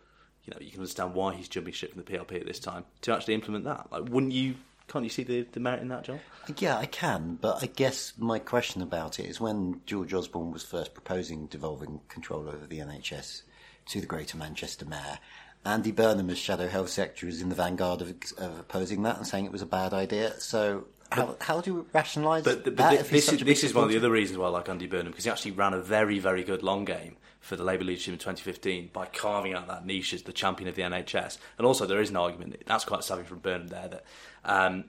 you 0.44 0.52
know, 0.52 0.58
you 0.60 0.70
can 0.70 0.80
understand 0.80 1.14
why 1.14 1.34
he's 1.34 1.48
jumping 1.48 1.72
ship 1.72 1.92
from 1.92 2.02
the 2.02 2.10
PLP 2.10 2.40
at 2.40 2.46
this 2.46 2.58
time 2.58 2.84
to 3.02 3.14
actually 3.14 3.34
implement 3.34 3.64
that. 3.64 3.86
Like, 3.90 4.08
wouldn't 4.08 4.32
you, 4.32 4.56
can't 4.88 5.04
you 5.04 5.10
see 5.10 5.22
the, 5.22 5.46
the 5.52 5.60
merit 5.60 5.80
in 5.80 5.88
that, 5.88 6.04
John? 6.04 6.20
Yeah, 6.56 6.76
I 6.76 6.86
can, 6.86 7.38
but 7.40 7.62
I 7.62 7.66
guess 7.66 8.14
my 8.18 8.38
question 8.38 8.82
about 8.82 9.20
it 9.20 9.26
is 9.26 9.40
when 9.40 9.80
George 9.86 10.12
Osborne 10.12 10.50
was 10.50 10.64
first 10.64 10.92
proposing 10.92 11.46
devolving 11.46 12.00
control 12.08 12.48
over 12.48 12.66
the 12.66 12.78
NHS 12.78 13.42
to 13.86 14.00
the 14.00 14.06
Greater 14.06 14.36
Manchester 14.36 14.84
Mayor, 14.84 15.18
Andy 15.64 15.92
Burnham 15.92 16.30
as 16.30 16.38
Shadow 16.38 16.68
Health 16.68 16.88
Secretary 16.88 17.30
was 17.30 17.42
in 17.42 17.48
the 17.48 17.54
vanguard 17.54 18.00
of, 18.00 18.14
of 18.38 18.58
opposing 18.58 19.02
that 19.02 19.16
and 19.16 19.26
saying 19.26 19.44
it 19.44 19.52
was 19.52 19.62
a 19.62 19.66
bad 19.66 19.92
idea. 19.92 20.38
So 20.40 20.84
how, 21.10 21.36
how 21.40 21.60
do 21.60 21.70
you 21.72 21.86
rationalise 21.92 22.44
But, 22.44 22.64
but 22.64 22.76
that? 22.76 22.90
thi- 22.90 22.96
if 22.98 23.10
this, 23.10 23.26
such 23.26 23.36
is, 23.36 23.42
a 23.42 23.44
this 23.44 23.64
is 23.64 23.74
one 23.74 23.84
of 23.84 23.90
the 23.90 23.96
other 23.96 24.10
reasons 24.10 24.38
why 24.38 24.46
I 24.46 24.50
like 24.50 24.68
Andy 24.68 24.86
Burnham 24.86 25.08
because 25.12 25.24
he 25.24 25.30
actually 25.30 25.52
ran 25.52 25.72
a 25.74 25.80
very, 25.80 26.18
very 26.18 26.42
good 26.44 26.62
long 26.62 26.84
game 26.84 27.16
for 27.40 27.56
the 27.56 27.64
Labour 27.64 27.84
leadership 27.84 28.12
in 28.12 28.18
2015 28.18 28.90
by 28.92 29.06
carving 29.06 29.54
out 29.54 29.68
that 29.68 29.86
niche 29.86 30.12
as 30.12 30.22
the 30.22 30.32
champion 30.32 30.68
of 30.68 30.74
the 30.74 30.82
NHS. 30.82 31.38
And 31.56 31.66
also, 31.66 31.86
there 31.86 32.00
is 32.00 32.10
an 32.10 32.16
argument 32.16 32.56
that's 32.66 32.84
quite 32.84 33.04
savvy 33.04 33.22
from 33.24 33.38
Burnham 33.38 33.68
there 33.68 33.88
that 33.88 34.04
um, 34.44 34.84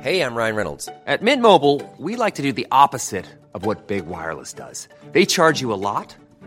Hey, 0.00 0.20
I'm 0.22 0.34
Ryan 0.34 0.56
Reynolds. 0.56 0.88
At 1.06 1.22
Mint 1.22 1.42
Mobile, 1.42 1.80
we 1.98 2.16
like 2.16 2.36
to 2.36 2.42
do 2.42 2.52
the 2.52 2.66
opposite 2.72 3.26
of 3.54 3.66
what 3.66 3.86
Big 3.86 4.06
Wireless 4.06 4.52
does. 4.54 4.88
They 5.12 5.26
charge 5.26 5.60
you 5.60 5.72
a 5.72 5.74
lot, 5.76 6.16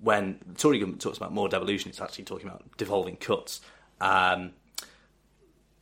When 0.00 0.38
the 0.46 0.54
Tory 0.54 0.78
government 0.78 1.02
talks 1.02 1.16
about 1.16 1.32
more 1.32 1.48
devolution, 1.48 1.88
it's 1.88 2.00
actually 2.00 2.24
talking 2.24 2.48
about 2.48 2.64
devolving 2.76 3.16
cuts. 3.16 3.60
Um, 4.00 4.52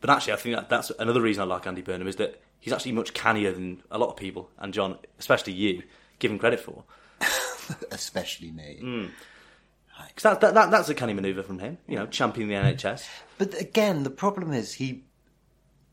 but 0.01 0.11
actually, 0.11 0.35
I 0.35 0.37
think 0.37 0.57
that 0.57 0.69
that's 0.69 0.91
another 0.99 1.21
reason 1.21 1.43
I 1.43 1.47
like 1.47 1.67
Andy 1.67 1.83
Burnham 1.83 2.07
is 2.07 2.17
that 2.17 2.41
he's 2.61 2.73
actually 2.73 2.93
much 2.93 3.15
cannier 3.15 3.53
than 3.53 3.83
a 3.91 3.99
lot 3.99 4.11
of 4.11 4.17
people, 4.17 4.51
and 4.59 4.73
John, 4.73 4.99
especially 5.19 5.55
you, 5.55 5.83
give 6.19 6.31
him 6.31 6.39
credit 6.39 6.61
for. 6.61 6.85
especially 7.91 8.51
me. 8.51 8.81
Mm. 8.83 9.11
Because 10.09 10.23
that, 10.25 10.41
that, 10.41 10.55
that, 10.55 10.71
that's 10.71 10.89
a 10.89 10.95
canny 10.95 11.13
manoeuvre 11.13 11.43
from 11.43 11.59
him, 11.59 11.79
you 11.87 11.97
know, 11.97 12.07
championing 12.07 12.49
the 12.49 12.55
NHS. 12.55 13.07
But 13.39 13.59
again, 13.61 14.03
the 14.03 14.11
problem 14.11 14.53
is 14.53 14.75
he 14.75 15.05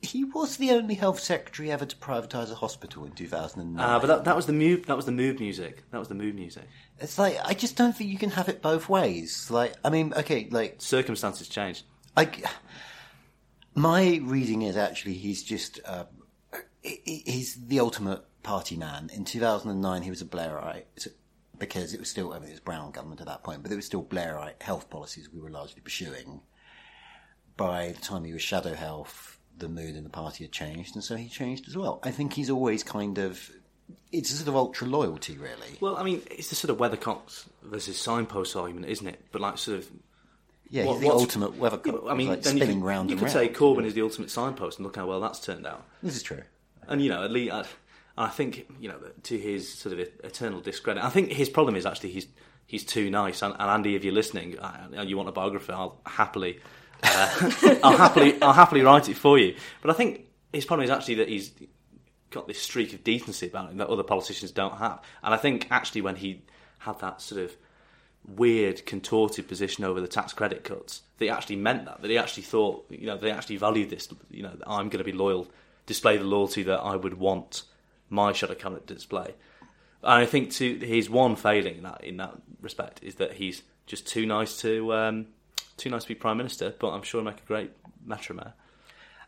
he 0.02 0.24
was 0.24 0.58
the 0.58 0.72
only 0.72 0.96
health 0.96 1.20
secretary 1.20 1.72
ever 1.72 1.86
to 1.86 1.96
privatise 1.96 2.52
a 2.52 2.56
hospital 2.56 3.06
in 3.06 3.12
2009. 3.12 3.84
Uh, 3.86 4.00
but 4.00 4.08
that, 4.08 4.24
that 4.26 4.36
was 4.36 4.46
the 4.48 4.54
move. 4.54 4.86
That 4.88 4.96
was 4.96 5.06
the 5.06 5.12
move 5.12 5.40
music. 5.40 5.84
That 5.92 6.00
was 6.00 6.08
the 6.08 6.16
move 6.16 6.36
music. 6.36 6.64
It's 7.00 7.20
like 7.20 7.38
I 7.44 7.54
just 7.54 7.76
don't 7.76 7.96
think 7.96 8.10
you 8.10 8.18
can 8.18 8.32
have 8.32 8.50
it 8.50 8.62
both 8.62 8.90
ways. 8.90 9.50
Like 9.52 9.74
I 9.84 9.90
mean, 9.90 10.14
okay, 10.16 10.48
like 10.52 10.76
Circumstances 10.82 11.48
changed. 11.48 11.84
I, 12.18 12.30
my 13.76 14.20
reading 14.24 14.62
is 14.64 14.76
actually 14.78 15.14
he's 15.14 15.44
just 15.44 15.80
uh, 15.86 16.06
he- 16.82 17.02
he- 17.06 17.24
he's 17.32 17.56
the 17.68 17.80
ultimate 17.80 18.24
party 18.44 18.76
man. 18.78 19.10
In 19.14 19.24
2009, 19.24 20.02
he 20.02 20.10
was 20.10 20.22
a 20.22 20.26
Blairite 20.26 20.86
because 21.58 21.94
it 21.94 22.00
was 22.00 22.10
still 22.10 22.34
I 22.34 22.40
mean 22.40 22.50
it 22.50 22.54
was 22.54 22.60
Brown 22.60 22.92
government 22.92 23.22
at 23.22 23.28
that 23.28 23.44
point, 23.44 23.62
but 23.64 23.72
it 23.72 23.76
was 23.76 23.86
still 23.86 24.04
Blairite 24.04 24.62
health 24.62 24.90
policies 24.90 25.30
we 25.32 25.40
were 25.40 25.50
largely 25.52 25.82
pursuing. 25.82 26.42
By 27.56 27.90
the 27.90 28.02
time 28.02 28.24
he 28.24 28.34
was 28.34 28.42
shadow 28.42 28.74
health, 28.74 29.38
the 29.62 29.70
mood 29.70 29.96
in 29.96 30.04
the 30.04 30.10
party 30.10 30.44
had 30.44 30.52
changed, 30.52 30.96
and 30.96 31.04
so 31.04 31.16
he 31.16 31.30
changed 31.30 31.68
as 31.68 31.78
well. 31.78 32.00
I 32.04 32.12
think 32.12 32.34
he's 32.34 32.50
always 32.50 32.84
kind 32.84 33.18
of 33.18 33.50
it's 34.12 34.32
a 34.32 34.36
sort 34.36 34.50
of 34.50 34.56
ultra 34.56 34.88
loyalty, 34.88 35.38
really. 35.38 35.78
Well, 35.80 35.96
I 35.98 36.04
mean, 36.04 36.22
it's 36.30 36.50
the 36.50 36.56
sort 36.56 36.70
of 36.72 36.78
weathercocks 36.78 37.46
versus 37.64 37.98
signpost 37.98 38.56
argument, 38.56 38.88
isn't 38.88 39.08
it? 39.08 39.26
But 39.32 39.42
like, 39.42 39.58
sort 39.58 39.80
of. 39.80 39.90
Yeah, 40.70 40.86
what- 40.86 41.02
the 41.02 41.10
ultimate 41.10 41.60
weathercock. 41.60 42.04
Yeah, 42.04 42.12
I 42.12 42.14
mean, 42.14 42.30
like 42.30 42.44
then 42.44 42.58
you 42.58 42.64
spinning 42.64 42.80
could, 42.82 42.88
round 42.88 43.10
you 43.10 43.16
and 43.16 43.22
could 43.26 43.32
say 43.32 43.46
round. 43.46 43.56
Corbyn 43.56 43.86
is 43.86 43.94
the 43.94 44.02
ultimate 44.02 44.32
signpost, 44.32 44.80
and 44.80 44.86
look 44.86 44.96
how 44.96 45.08
well 45.08 45.20
that's 45.20 45.40
turned 45.40 45.66
out. 45.68 45.86
This 46.02 46.16
is 46.16 46.24
true. 46.24 46.44
And 46.88 47.02
you 47.02 47.10
know, 47.10 47.24
at 47.24 47.32
least 47.32 47.54
I, 47.54 47.66
I 48.18 48.30
think 48.30 48.68
you 48.80 48.88
know 48.90 48.98
to 49.24 49.38
his 49.38 49.74
sort 49.74 49.94
of 49.94 50.00
eternal 50.24 50.62
discredit, 50.62 51.04
I 51.04 51.10
think 51.10 51.32
his 51.32 51.50
problem 51.50 51.76
is 51.76 51.86
actually 51.86 52.12
he's 52.12 52.28
he's 52.68 52.86
too 52.86 53.10
nice. 53.10 53.42
And, 53.42 53.54
and 53.54 53.70
Andy, 53.70 53.96
if 53.96 54.04
you're 54.06 54.14
listening 54.14 54.58
uh, 54.60 54.88
and 54.94 55.10
you 55.10 55.18
want 55.18 55.28
a 55.28 55.34
biography, 55.34 55.74
I'll 55.74 56.00
happily, 56.06 56.60
uh, 57.04 57.80
I'll 57.84 57.98
happily, 57.98 58.42
I'll 58.42 58.54
happily 58.54 58.82
write 58.82 59.10
it 59.10 59.18
for 59.18 59.38
you. 59.38 59.56
But 59.82 59.92
I 59.92 59.94
think 59.94 60.26
his 60.54 60.66
problem 60.66 60.86
is 60.86 60.90
actually 60.90 61.16
that 61.16 61.30
he's 61.30 61.52
got 62.30 62.48
this 62.48 62.62
streak 62.62 62.94
of 62.94 63.04
decency 63.04 63.48
about 63.48 63.72
him 63.72 63.78
that 63.78 63.88
other 63.88 64.04
politicians 64.04 64.52
don't 64.52 64.78
have. 64.78 65.02
And 65.24 65.34
I 65.34 65.38
think 65.38 65.68
actually 65.70 66.02
when 66.02 66.16
he 66.16 66.42
had 66.80 67.00
that 67.00 67.22
sort 67.22 67.42
of 67.42 67.56
weird 68.26 68.86
contorted 68.86 69.48
position 69.48 69.84
over 69.84 70.00
the 70.00 70.08
tax 70.08 70.34
credit 70.34 70.64
cuts, 70.64 71.02
he 71.20 71.30
actually 71.30 71.58
meant 71.58 71.86
that. 71.86 72.02
That 72.02 72.10
he 72.10 72.18
actually 72.18 72.44
thought, 72.44 72.86
you 72.90 73.06
know, 73.06 73.18
they 73.18 73.32
actually 73.32 73.58
valued 73.58 73.90
this. 73.90 74.08
You 74.30 74.44
know, 74.44 74.56
I'm 74.66 74.90
going 74.90 75.04
to 75.04 75.04
be 75.04 75.12
loyal, 75.12 75.48
display 75.86 76.18
the 76.18 76.24
loyalty 76.24 76.64
that 76.64 76.80
I 76.80 76.96
would 76.96 77.16
want 77.16 77.64
my 78.10 78.34
shadow 78.34 78.56
cabinet 78.56 78.88
to 78.88 78.94
display. 78.94 79.36
And 80.04 80.14
I 80.14 80.26
think 80.26 80.52
to 80.54 80.78
his 80.80 81.10
one 81.10 81.36
failing 81.36 81.78
in 81.78 81.84
that 81.84 82.04
in 82.04 82.18
that 82.18 82.36
respect 82.60 83.02
is 83.04 83.16
that 83.16 83.34
he's 83.34 83.62
just 83.86 84.08
too 84.08 84.26
nice 84.26 84.58
to 84.62 84.94
um, 84.94 85.28
too 85.82 85.90
nice 85.90 86.04
to 86.04 86.08
be 86.08 86.16
prime 86.16 86.38
minister. 86.38 86.74
But 86.78 86.92
I'm 86.92 87.04
sure 87.04 87.22
he'll 87.22 87.32
make 87.32 87.42
a 87.42 87.46
great 87.46 87.72
metro 88.06 88.36
mayor. 88.36 88.54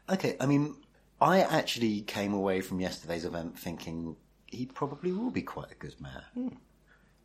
Okay, 0.09 0.35
I 0.39 0.45
mean, 0.45 0.75
I 1.21 1.41
actually 1.41 2.01
came 2.01 2.33
away 2.33 2.61
from 2.61 2.79
yesterday's 2.79 3.25
event 3.25 3.57
thinking 3.57 4.15
he 4.45 4.65
probably 4.65 5.11
will 5.11 5.31
be 5.31 5.41
quite 5.41 5.71
a 5.71 5.75
good 5.75 5.95
mayor. 5.99 6.25
Hmm. 6.33 6.47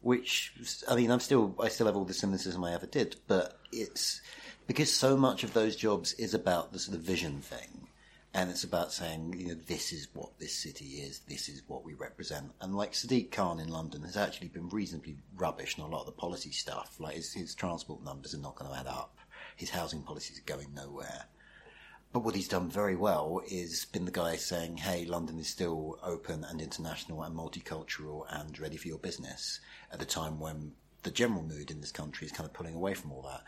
Which, 0.00 0.52
I 0.88 0.94
mean, 0.94 1.10
I'm 1.10 1.20
still, 1.20 1.56
I 1.60 1.68
still 1.68 1.86
have 1.86 1.96
all 1.96 2.04
the 2.04 2.14
cynicism 2.14 2.62
I 2.62 2.72
ever 2.72 2.86
did, 2.86 3.16
but 3.26 3.58
it's 3.72 4.20
because 4.68 4.92
so 4.94 5.16
much 5.16 5.42
of 5.42 5.54
those 5.54 5.74
jobs 5.74 6.12
is 6.14 6.34
about 6.34 6.72
the 6.72 6.78
sort 6.78 6.96
of 6.96 7.02
vision 7.02 7.40
thing. 7.40 7.88
And 8.34 8.50
it's 8.50 8.62
about 8.62 8.92
saying, 8.92 9.34
you 9.36 9.48
know, 9.48 9.54
this 9.66 9.92
is 9.92 10.06
what 10.12 10.38
this 10.38 10.52
city 10.52 10.84
is, 10.84 11.20
this 11.28 11.48
is 11.48 11.62
what 11.66 11.84
we 11.84 11.94
represent. 11.94 12.52
And 12.60 12.76
like 12.76 12.92
Sadiq 12.92 13.32
Khan 13.32 13.58
in 13.58 13.68
London 13.68 14.02
has 14.02 14.16
actually 14.16 14.48
been 14.48 14.68
reasonably 14.68 15.16
rubbish 15.36 15.76
in 15.76 15.82
a 15.82 15.88
lot 15.88 16.00
of 16.00 16.06
the 16.06 16.12
policy 16.12 16.52
stuff. 16.52 17.00
Like 17.00 17.16
his, 17.16 17.32
his 17.32 17.54
transport 17.54 18.04
numbers 18.04 18.34
are 18.34 18.38
not 18.38 18.54
going 18.54 18.70
to 18.70 18.78
add 18.78 18.86
up. 18.86 19.17
His 19.58 19.70
housing 19.70 20.02
policies 20.02 20.38
are 20.38 20.54
going 20.56 20.72
nowhere. 20.72 21.26
But 22.12 22.20
what 22.20 22.34
he's 22.34 22.48
done 22.48 22.70
very 22.70 22.96
well 22.96 23.42
is 23.50 23.84
been 23.84 24.06
the 24.06 24.10
guy 24.10 24.36
saying, 24.36 24.78
hey, 24.78 25.04
London 25.04 25.38
is 25.38 25.48
still 25.48 25.98
open 26.02 26.44
and 26.44 26.60
international 26.60 27.22
and 27.22 27.36
multicultural 27.36 28.24
and 28.30 28.58
ready 28.58 28.78
for 28.78 28.88
your 28.88 28.98
business 28.98 29.60
at 29.92 30.00
a 30.00 30.06
time 30.06 30.40
when 30.40 30.72
the 31.02 31.10
general 31.10 31.42
mood 31.42 31.70
in 31.70 31.80
this 31.80 31.92
country 31.92 32.26
is 32.26 32.32
kind 32.32 32.48
of 32.48 32.54
pulling 32.54 32.74
away 32.74 32.94
from 32.94 33.12
all 33.12 33.22
that. 33.22 33.42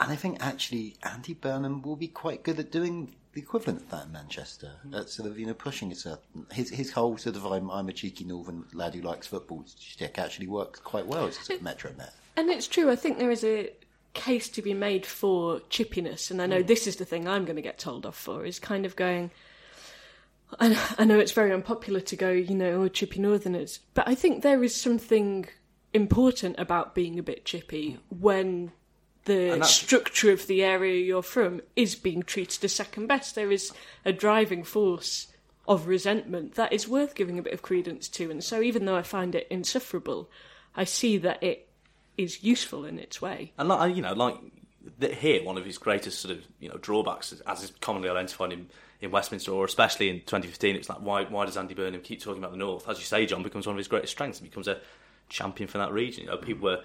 And 0.00 0.12
I 0.12 0.16
think 0.16 0.38
actually 0.40 0.96
Andy 1.02 1.32
Burnham 1.34 1.82
will 1.82 1.96
be 1.96 2.08
quite 2.08 2.42
good 2.42 2.60
at 2.60 2.70
doing 2.70 3.14
the 3.32 3.40
equivalent 3.40 3.80
of 3.80 3.90
that 3.90 4.06
in 4.06 4.12
Manchester. 4.12 4.72
Hmm. 4.82 4.94
At 4.94 5.08
sort 5.08 5.28
of, 5.28 5.38
you 5.38 5.46
know, 5.46 5.54
pushing 5.54 5.90
a 5.90 5.94
certain, 5.96 6.46
his, 6.52 6.70
his 6.70 6.92
whole 6.92 7.16
sort 7.16 7.36
of 7.36 7.46
I'm, 7.46 7.70
I'm 7.70 7.88
a 7.88 7.92
cheeky 7.92 8.24
northern 8.24 8.64
lad 8.72 8.94
who 8.94 9.02
likes 9.02 9.26
football 9.26 9.64
shtick 9.78 10.18
actually 10.18 10.46
works 10.46 10.78
quite 10.78 11.06
well 11.06 11.26
as 11.26 11.38
a 11.38 11.42
sort 11.42 11.58
of 11.58 11.64
metro 11.64 11.92
net. 11.96 12.12
And 12.36 12.48
it's 12.50 12.68
true. 12.68 12.90
I 12.90 12.96
think 12.96 13.18
there 13.18 13.30
is 13.30 13.44
a 13.44 13.70
case 14.14 14.48
to 14.50 14.62
be 14.62 14.74
made 14.74 15.04
for 15.04 15.60
chippiness, 15.70 16.30
and 16.30 16.40
I 16.40 16.46
know 16.46 16.62
mm. 16.62 16.66
this 16.66 16.86
is 16.86 16.96
the 16.96 17.04
thing 17.04 17.28
I'm 17.28 17.44
going 17.44 17.56
to 17.56 17.62
get 17.62 17.78
told 17.78 18.06
off 18.06 18.16
for 18.16 18.44
is 18.44 18.58
kind 18.58 18.86
of 18.86 18.96
going. 18.96 19.30
I, 20.60 20.78
I 20.98 21.04
know 21.04 21.18
it's 21.18 21.32
very 21.32 21.52
unpopular 21.52 22.00
to 22.00 22.16
go, 22.16 22.30
you 22.30 22.54
know, 22.54 22.82
oh, 22.82 22.88
chippy 22.88 23.20
northerners, 23.20 23.80
but 23.94 24.06
I 24.06 24.14
think 24.14 24.42
there 24.42 24.62
is 24.62 24.74
something 24.74 25.46
important 25.92 26.58
about 26.58 26.94
being 26.94 27.18
a 27.18 27.22
bit 27.22 27.44
chippy 27.44 27.92
mm. 27.92 28.20
when 28.20 28.72
the 29.24 29.62
structure 29.64 30.30
of 30.30 30.46
the 30.46 30.62
area 30.62 31.00
you're 31.00 31.22
from 31.22 31.60
is 31.76 31.94
being 31.94 32.22
treated 32.22 32.62
as 32.64 32.74
second 32.74 33.06
best. 33.06 33.34
There 33.34 33.50
is 33.50 33.72
a 34.04 34.12
driving 34.12 34.64
force 34.64 35.28
of 35.66 35.86
resentment 35.86 36.54
that 36.54 36.72
is 36.72 36.86
worth 36.86 37.14
giving 37.14 37.38
a 37.38 37.42
bit 37.42 37.54
of 37.54 37.62
credence 37.62 38.08
to. 38.08 38.30
And 38.30 38.44
so, 38.44 38.60
even 38.60 38.84
though 38.84 38.96
I 38.96 39.02
find 39.02 39.34
it 39.34 39.46
insufferable, 39.50 40.30
I 40.76 40.84
see 40.84 41.16
that 41.18 41.42
it 41.42 41.68
is 42.16 42.42
useful 42.42 42.84
in 42.84 42.98
its 42.98 43.20
way. 43.20 43.52
And 43.58 43.68
like 43.68 43.94
you 43.96 44.02
know, 44.02 44.12
like 44.12 44.36
here, 45.00 45.42
one 45.42 45.58
of 45.58 45.64
his 45.64 45.78
greatest 45.78 46.20
sort 46.20 46.36
of 46.36 46.44
you 46.60 46.68
know 46.68 46.76
drawbacks, 46.76 47.34
as 47.46 47.62
is 47.62 47.72
commonly 47.80 48.08
identified 48.08 48.52
in, 48.52 48.68
in 49.00 49.10
Westminster, 49.10 49.52
or 49.52 49.64
especially 49.64 50.08
in 50.08 50.20
2015, 50.20 50.76
it's 50.76 50.88
like 50.88 50.98
why 50.98 51.24
why 51.24 51.46
does 51.46 51.56
Andy 51.56 51.74
Burnham 51.74 52.00
keep 52.00 52.20
talking 52.20 52.42
about 52.42 52.52
the 52.52 52.58
North? 52.58 52.88
As 52.88 52.98
you 52.98 53.04
say, 53.04 53.26
John 53.26 53.42
becomes 53.42 53.66
one 53.66 53.74
of 53.74 53.78
his 53.78 53.88
greatest 53.88 54.12
strengths. 54.12 54.38
He 54.38 54.46
becomes 54.46 54.68
a 54.68 54.80
champion 55.28 55.68
for 55.68 55.78
that 55.78 55.92
region. 55.92 56.24
You 56.24 56.30
know, 56.30 56.36
people 56.36 56.64
were. 56.64 56.82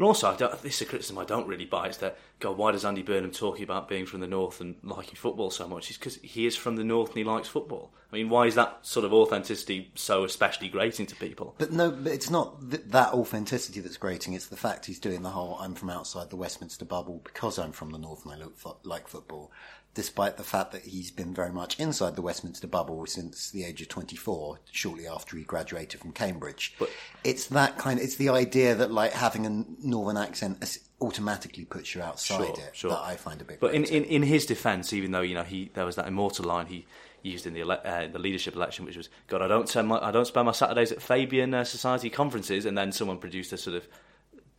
And 0.00 0.06
also, 0.06 0.30
I 0.30 0.36
don't, 0.36 0.62
this 0.62 0.76
is 0.76 0.80
a 0.80 0.84
criticism 0.86 1.18
I 1.18 1.26
don't 1.26 1.46
really 1.46 1.66
buy. 1.66 1.88
Is 1.88 1.98
that 1.98 2.16
God? 2.38 2.56
Why 2.56 2.72
does 2.72 2.86
Andy 2.86 3.02
Burnham 3.02 3.32
talking 3.32 3.62
about 3.62 3.86
being 3.86 4.06
from 4.06 4.20
the 4.20 4.26
north 4.26 4.58
and 4.58 4.76
liking 4.82 5.16
football 5.16 5.50
so 5.50 5.68
much? 5.68 5.90
It's 5.90 5.98
because 5.98 6.16
he 6.22 6.46
is 6.46 6.56
from 6.56 6.76
the 6.76 6.84
north 6.84 7.10
and 7.10 7.18
he 7.18 7.24
likes 7.24 7.48
football. 7.48 7.92
I 8.10 8.16
mean, 8.16 8.30
why 8.30 8.46
is 8.46 8.54
that 8.54 8.78
sort 8.80 9.04
of 9.04 9.12
authenticity 9.12 9.92
so 9.94 10.24
especially 10.24 10.70
grating 10.70 11.04
to 11.04 11.16
people? 11.16 11.54
But 11.58 11.72
no, 11.72 11.90
but 11.90 12.12
it's 12.12 12.30
not 12.30 12.70
th- 12.70 12.84
that 12.86 13.12
authenticity 13.12 13.80
that's 13.80 13.98
grating. 13.98 14.32
It's 14.32 14.46
the 14.46 14.56
fact 14.56 14.86
he's 14.86 14.98
doing 14.98 15.20
the 15.20 15.28
whole 15.28 15.58
"I'm 15.60 15.74
from 15.74 15.90
outside 15.90 16.30
the 16.30 16.36
Westminster 16.36 16.86
bubble 16.86 17.20
because 17.22 17.58
I'm 17.58 17.72
from 17.72 17.90
the 17.90 17.98
north 17.98 18.24
and 18.24 18.32
I 18.32 18.38
look 18.38 18.56
fo- 18.56 18.78
like 18.84 19.06
football," 19.06 19.52
despite 19.94 20.36
the 20.36 20.42
fact 20.44 20.72
that 20.72 20.82
he's 20.82 21.10
been 21.10 21.34
very 21.34 21.52
much 21.52 21.78
inside 21.80 22.14
the 22.16 22.22
Westminster 22.22 22.66
bubble 22.66 23.04
since 23.06 23.50
the 23.50 23.64
age 23.64 23.82
of 23.82 23.88
24, 23.88 24.58
shortly 24.70 25.06
after 25.06 25.36
he 25.36 25.42
graduated 25.42 26.00
from 26.00 26.12
Cambridge. 26.12 26.74
But 26.78 26.90
it's 27.24 27.46
that 27.46 27.76
kind. 27.78 27.98
It's 27.98 28.16
the 28.16 28.28
idea 28.28 28.74
that 28.74 28.92
like 28.92 29.12
having 29.12 29.46
a 29.46 29.64
northern 29.84 30.16
accent 30.16 30.78
automatically 31.00 31.64
puts 31.64 31.94
you 31.94 32.02
outside 32.02 32.36
Sure, 32.36 32.50
it 32.50 32.70
sure. 32.72 32.90
that 32.90 33.00
I 33.00 33.16
find 33.16 33.40
a 33.40 33.44
bit. 33.44 33.58
But 33.60 33.74
in, 33.74 33.84
in, 33.84 34.04
in 34.04 34.22
his 34.22 34.46
defence, 34.46 34.92
even 34.92 35.10
though 35.12 35.22
you 35.22 35.34
know 35.34 35.42
he 35.44 35.70
there 35.74 35.86
was 35.86 35.96
that 35.96 36.06
immortal 36.06 36.44
line 36.44 36.66
he 36.66 36.86
used 37.22 37.46
in 37.46 37.54
the 37.54 37.60
ele- 37.60 37.80
uh, 37.84 38.06
the 38.06 38.18
leadership 38.18 38.54
election, 38.54 38.84
which 38.84 38.96
was 38.96 39.08
"God, 39.26 39.42
I 39.42 39.48
don't 39.48 39.68
spend 39.68 39.88
my 39.88 39.98
I 39.98 40.10
don't 40.10 40.26
spend 40.26 40.46
my 40.46 40.52
Saturdays 40.52 40.92
at 40.92 41.02
Fabian 41.02 41.52
uh, 41.54 41.64
Society 41.64 42.10
conferences," 42.10 42.64
and 42.64 42.76
then 42.78 42.92
someone 42.92 43.18
produced 43.18 43.52
a 43.52 43.56
sort 43.58 43.76
of 43.76 43.88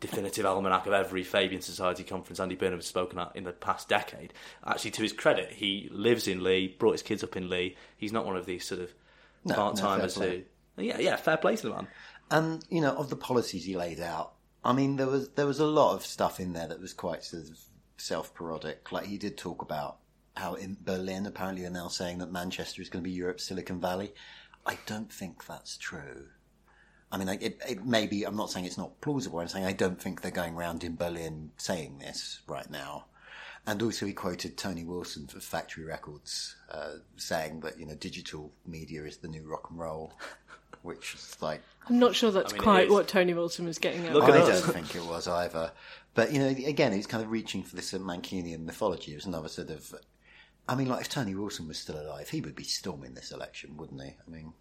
definitive 0.01 0.45
almanac 0.45 0.85
of 0.87 0.93
every 0.93 1.23
Fabian 1.23 1.61
Society 1.61 2.03
conference 2.03 2.41
Andy 2.41 2.55
Burnham 2.55 2.79
has 2.79 2.87
spoken 2.87 3.19
at 3.19 3.31
in 3.35 3.45
the 3.45 3.53
past 3.53 3.87
decade. 3.87 4.33
Actually, 4.65 4.91
to 4.91 5.03
his 5.03 5.13
credit, 5.13 5.51
he 5.51 5.87
lives 5.91 6.27
in 6.27 6.43
Leigh, 6.43 6.67
brought 6.67 6.93
his 6.93 7.03
kids 7.03 7.23
up 7.23 7.37
in 7.37 7.49
Leigh. 7.49 7.77
He's 7.95 8.11
not 8.11 8.25
one 8.25 8.35
of 8.35 8.45
these 8.45 8.65
sort 8.65 8.81
of 8.81 8.93
No, 9.45 9.55
no, 9.55 9.61
part 9.61 9.75
timers 9.77 10.17
fair 10.17 10.29
who. 10.29 10.83
Yeah, 10.83 10.99
yeah, 10.99 11.15
fair 11.15 11.37
play 11.37 11.55
to 11.55 11.61
the 11.61 11.73
man. 11.73 11.87
And 12.29 12.65
you 12.69 12.81
know, 12.81 12.93
of 12.95 13.09
the 13.09 13.15
policies 13.15 13.63
he 13.63 13.77
laid 13.77 13.99
out, 13.99 14.33
I 14.65 14.73
mean, 14.73 14.97
there 14.97 15.07
was 15.07 15.29
there 15.29 15.45
was 15.45 15.59
a 15.59 15.65
lot 15.65 15.93
of 15.93 16.05
stuff 16.05 16.39
in 16.39 16.53
there 16.53 16.67
that 16.67 16.81
was 16.81 16.93
quite 16.93 17.23
sort 17.23 17.43
of 17.43 17.59
self-parodic. 17.97 18.91
Like 18.91 19.05
he 19.05 19.17
did 19.17 19.37
talk 19.37 19.61
about 19.61 19.97
how 20.35 20.55
in 20.55 20.77
Berlin, 20.81 21.25
apparently, 21.25 21.61
they're 21.61 21.71
now 21.71 21.89
saying 21.89 22.17
that 22.19 22.31
Manchester 22.31 22.81
is 22.81 22.89
going 22.89 23.03
to 23.03 23.09
be 23.09 23.15
Europe's 23.15 23.43
Silicon 23.43 23.79
Valley. 23.79 24.13
I 24.65 24.77
don't 24.85 25.11
think 25.11 25.45
that's 25.45 25.77
true. 25.77 26.27
I 27.11 27.17
mean, 27.17 27.27
like, 27.27 27.41
it, 27.41 27.59
it 27.67 27.85
may 27.85 28.07
be. 28.07 28.23
I'm 28.23 28.37
not 28.37 28.49
saying 28.49 28.65
it's 28.65 28.77
not 28.77 29.01
plausible. 29.01 29.39
I'm 29.39 29.47
saying 29.47 29.65
I 29.65 29.73
don't 29.73 30.01
think 30.01 30.21
they're 30.21 30.31
going 30.31 30.55
around 30.55 30.83
in 30.83 30.95
Berlin 30.95 31.51
saying 31.57 31.99
this 31.99 32.39
right 32.47 32.69
now. 32.69 33.05
And 33.67 33.81
also, 33.81 34.05
he 34.05 34.13
quoted 34.13 34.57
Tony 34.57 34.83
Wilson 34.83 35.27
for 35.27 35.39
Factory 35.39 35.83
Records, 35.83 36.55
uh, 36.71 36.93
saying 37.17 37.59
that 37.59 37.79
you 37.79 37.85
know 37.85 37.95
digital 37.95 38.51
media 38.65 39.03
is 39.03 39.17
the 39.17 39.27
new 39.27 39.43
rock 39.43 39.67
and 39.69 39.77
roll, 39.77 40.13
which 40.81 41.13
is 41.13 41.37
like 41.41 41.61
I'm 41.87 41.99
not 41.99 42.15
sure 42.15 42.31
that's 42.31 42.53
I 42.53 42.55
mean, 42.55 42.63
quite 42.63 42.89
what 42.89 43.07
Tony 43.07 43.33
Wilson 43.33 43.65
was 43.65 43.77
getting 43.77 44.05
at. 44.05 44.13
Look 44.13 44.23
I 44.23 44.39
at 44.39 44.47
don't 44.47 44.61
think 44.73 44.95
it 44.95 45.05
was 45.05 45.27
either. 45.27 45.71
But 46.13 46.31
you 46.31 46.39
know, 46.39 46.47
again, 46.47 46.93
he's 46.93 47.07
kind 47.07 47.23
of 47.23 47.29
reaching 47.29 47.63
for 47.63 47.75
this 47.75 47.91
Mancunian 47.93 48.65
mythology. 48.65 49.11
It 49.11 49.15
was 49.15 49.25
another 49.25 49.49
sort 49.49 49.69
of. 49.69 49.95
I 50.67 50.75
mean, 50.75 50.87
like 50.87 51.01
if 51.01 51.09
Tony 51.09 51.35
Wilson 51.35 51.67
was 51.67 51.77
still 51.77 51.99
alive, 51.99 52.29
he 52.29 52.41
would 52.41 52.55
be 52.55 52.63
storming 52.63 53.13
this 53.13 53.31
election, 53.31 53.77
wouldn't 53.77 54.01
he? 54.01 54.09
I 54.09 54.29
mean, 54.29 54.53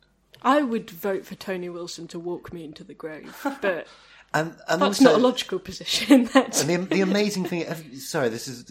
I 0.42 0.62
would 0.62 0.90
vote 0.90 1.24
for 1.24 1.34
Tony 1.34 1.68
Wilson 1.68 2.08
to 2.08 2.18
walk 2.18 2.52
me 2.52 2.64
into 2.64 2.84
the 2.84 2.94
grave, 2.94 3.34
but 3.62 3.86
and 4.32 4.54
and 4.68 4.80
that's 4.80 5.00
also, 5.00 5.04
not 5.04 5.14
a 5.14 5.18
logical 5.18 5.58
position. 5.58 6.24
That's 6.32 6.62
And 6.62 6.70
the, 6.86 6.94
the 6.94 7.00
amazing 7.00 7.46
thing. 7.46 7.64
Have 7.66 7.84
you, 7.84 7.98
sorry, 7.98 8.28
this 8.28 8.46
is 8.46 8.64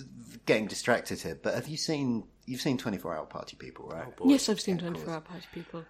getting 0.45 0.67
distracted 0.67 1.19
here. 1.21 1.38
But 1.41 1.53
have 1.55 1.67
you 1.67 1.77
seen? 1.77 2.23
You've 2.45 2.62
seen 2.62 2.77
Twenty 2.77 2.97
Four 2.97 3.15
Hour 3.15 3.25
Party 3.25 3.55
People, 3.58 3.88
right? 3.89 4.08
Oh, 4.21 4.29
yes, 4.29 4.49
I've 4.49 4.62
seen 4.62 4.77
24 4.77 5.13
Hour 5.13 5.21
Party 5.21 5.45
People. 5.53 5.86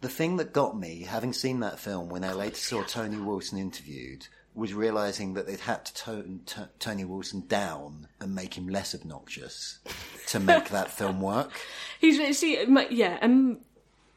The 0.00 0.08
thing 0.08 0.36
that 0.38 0.52
got 0.52 0.76
me, 0.76 1.02
having 1.02 1.32
seen 1.32 1.60
that 1.60 1.78
film, 1.78 2.08
when 2.08 2.24
I 2.24 2.32
later 2.32 2.56
saw 2.56 2.82
Tony 2.82 3.16
Wilson 3.18 3.58
interviewed, 3.58 4.26
was 4.54 4.74
realizing 4.74 5.34
that 5.34 5.46
they'd 5.46 5.60
had 5.60 5.84
to 5.84 5.94
tone 5.94 6.40
t- 6.46 6.62
Tony 6.78 7.04
Wilson 7.04 7.44
down 7.46 8.08
and 8.20 8.34
make 8.34 8.56
him 8.56 8.68
less 8.68 8.94
obnoxious 8.94 9.78
to 10.28 10.40
make 10.40 10.70
that 10.70 10.90
film 10.90 11.20
work. 11.20 11.52
He's 12.00 12.38
see, 12.38 12.64
my- 12.66 12.88
yeah, 12.90 13.18
and 13.22 13.60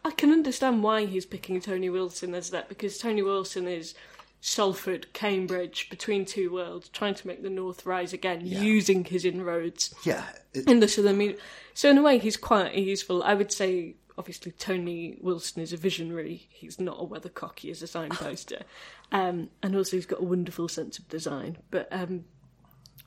I 0.07 0.11
can 0.11 0.31
understand 0.31 0.83
why 0.83 1.05
he's 1.05 1.25
picking 1.25 1.59
Tony 1.61 1.89
Wilson 1.89 2.33
as 2.33 2.49
that 2.51 2.69
because 2.69 2.97
Tony 2.97 3.21
Wilson 3.21 3.67
is 3.67 3.93
Salford, 4.39 5.11
Cambridge, 5.13 5.89
between 5.89 6.23
two 6.25 6.51
worlds, 6.53 6.89
trying 6.89 7.15
to 7.15 7.27
make 7.27 7.41
the 7.43 7.49
North 7.49 7.85
rise 7.85 8.13
again, 8.13 8.41
using 8.45 9.03
his 9.03 9.25
inroads 9.25 9.93
Yeah, 10.03 10.23
it- 10.53 10.67
in 10.69 10.79
the 10.79 10.87
Southern 10.87 11.17
media. 11.17 11.37
So 11.73 11.89
in 11.89 11.97
a 11.97 12.01
way, 12.03 12.17
he's 12.19 12.37
quite 12.37 12.73
useful. 12.75 13.21
I 13.23 13.33
would 13.33 13.51
say, 13.51 13.95
obviously, 14.17 14.51
Tony 14.53 15.17
Wilson 15.21 15.61
is 15.61 15.73
a 15.73 15.77
visionary. 15.77 16.47
He's 16.51 16.79
not 16.79 16.97
a 16.99 17.05
weathercock. 17.05 17.59
He 17.59 17.69
is 17.69 17.81
a 17.81 17.87
signposter, 17.87 18.61
um, 19.11 19.49
and 19.63 19.75
also 19.75 19.97
he's 19.97 20.05
got 20.05 20.21
a 20.21 20.23
wonderful 20.23 20.67
sense 20.69 20.97
of 20.99 21.07
design. 21.09 21.57
But 21.71 21.87
um, 21.91 22.23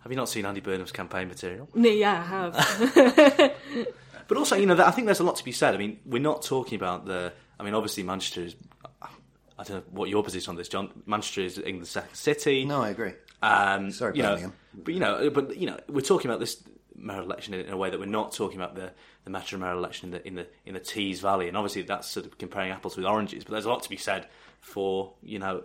Have 0.03 0.11
you 0.13 0.17
not 0.17 0.29
seen 0.29 0.45
Andy 0.47 0.61
Burnham's 0.61 0.93
campaign 0.93 1.29
material? 1.29 1.69
no, 1.75 1.89
yeah, 2.05 2.21
I 2.21 2.27
have. 2.27 3.57
But 4.31 4.39
also, 4.39 4.55
you 4.55 4.65
know, 4.65 4.81
I 4.81 4.93
think 4.93 5.07
there's 5.07 5.19
a 5.19 5.25
lot 5.25 5.35
to 5.37 5.45
be 5.45 5.51
said. 5.51 5.75
I 5.75 5.77
mean, 5.77 5.99
we're 6.07 6.23
not 6.23 6.43
talking 6.43 6.77
about 6.77 7.05
the. 7.05 7.33
I 7.59 7.65
mean, 7.65 7.75
obviously, 7.75 8.05
Manchester 8.05 8.43
is. 8.43 8.55
I 9.03 9.65
don't 9.65 9.71
know 9.71 9.83
what 9.91 10.09
your 10.09 10.23
position 10.23 10.51
on 10.51 10.57
this, 10.57 10.69
John. 10.69 10.89
Manchester 11.05 11.41
is 11.41 11.59
England's 11.59 11.91
second 11.91 12.15
city. 12.15 12.65
no, 12.65 12.81
I 12.81 12.91
agree. 12.91 13.15
Um, 13.43 13.91
Sorry, 13.91 14.17
you 14.17 14.23
know, 14.23 14.53
but 14.73 14.95
you 14.95 15.01
know, 15.01 15.31
but 15.31 15.57
you 15.57 15.67
know, 15.67 15.81
we're 15.89 16.01
talking 16.01 16.31
about 16.31 16.39
this 16.39 16.63
mayoral 16.95 17.25
election 17.25 17.55
in, 17.55 17.67
in 17.67 17.73
a 17.73 17.77
way 17.77 17.91
that 17.91 17.99
we're 17.99 18.07
not 18.07 18.31
talking 18.33 18.57
about 18.57 18.77
the 18.77 18.93
the 19.25 19.31
Metro 19.31 19.59
mayoral 19.59 19.81
election 19.81 20.11
in 20.11 20.13
the 20.13 20.29
in 20.29 20.35
the 20.37 20.47
in 20.65 20.75
the 20.75 20.81
Tees 20.81 21.19
Valley, 21.21 21.49
and 21.49 21.57
obviously 21.57 21.83
that's 21.83 22.07
sort 22.07 22.25
of 22.25 22.39
comparing 22.39 22.71
apples 22.71 22.97
with 22.97 23.07
oranges. 23.07 23.43
But 23.43 23.51
there's 23.51 23.65
a 23.65 23.69
lot 23.69 23.83
to 23.83 23.91
be 23.91 23.97
said 23.97 24.29
for 24.61 25.13
you 25.25 25.41
know, 25.41 25.65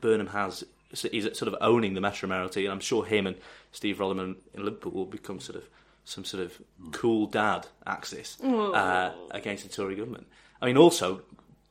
Burnham 0.00 0.26
has 0.26 0.64
is 1.12 1.38
sort 1.38 1.46
of 1.46 1.54
owning 1.60 1.94
the 1.94 2.00
Metro 2.00 2.28
mayoralty, 2.28 2.64
and 2.64 2.72
I'm 2.72 2.80
sure 2.80 3.04
him 3.04 3.28
and 3.28 3.36
Steve 3.70 3.98
Rotheram 3.98 4.34
in 4.52 4.64
Liverpool 4.64 4.90
will 4.90 5.06
become 5.06 5.38
sort 5.38 5.58
of 5.58 5.68
some 6.04 6.24
sort 6.24 6.42
of 6.42 6.60
cool 6.92 7.26
dad 7.26 7.66
axis 7.86 8.40
uh, 8.42 9.12
against 9.30 9.64
the 9.64 9.68
Tory 9.68 9.96
government. 9.96 10.26
I 10.60 10.66
mean, 10.66 10.76
also 10.76 11.22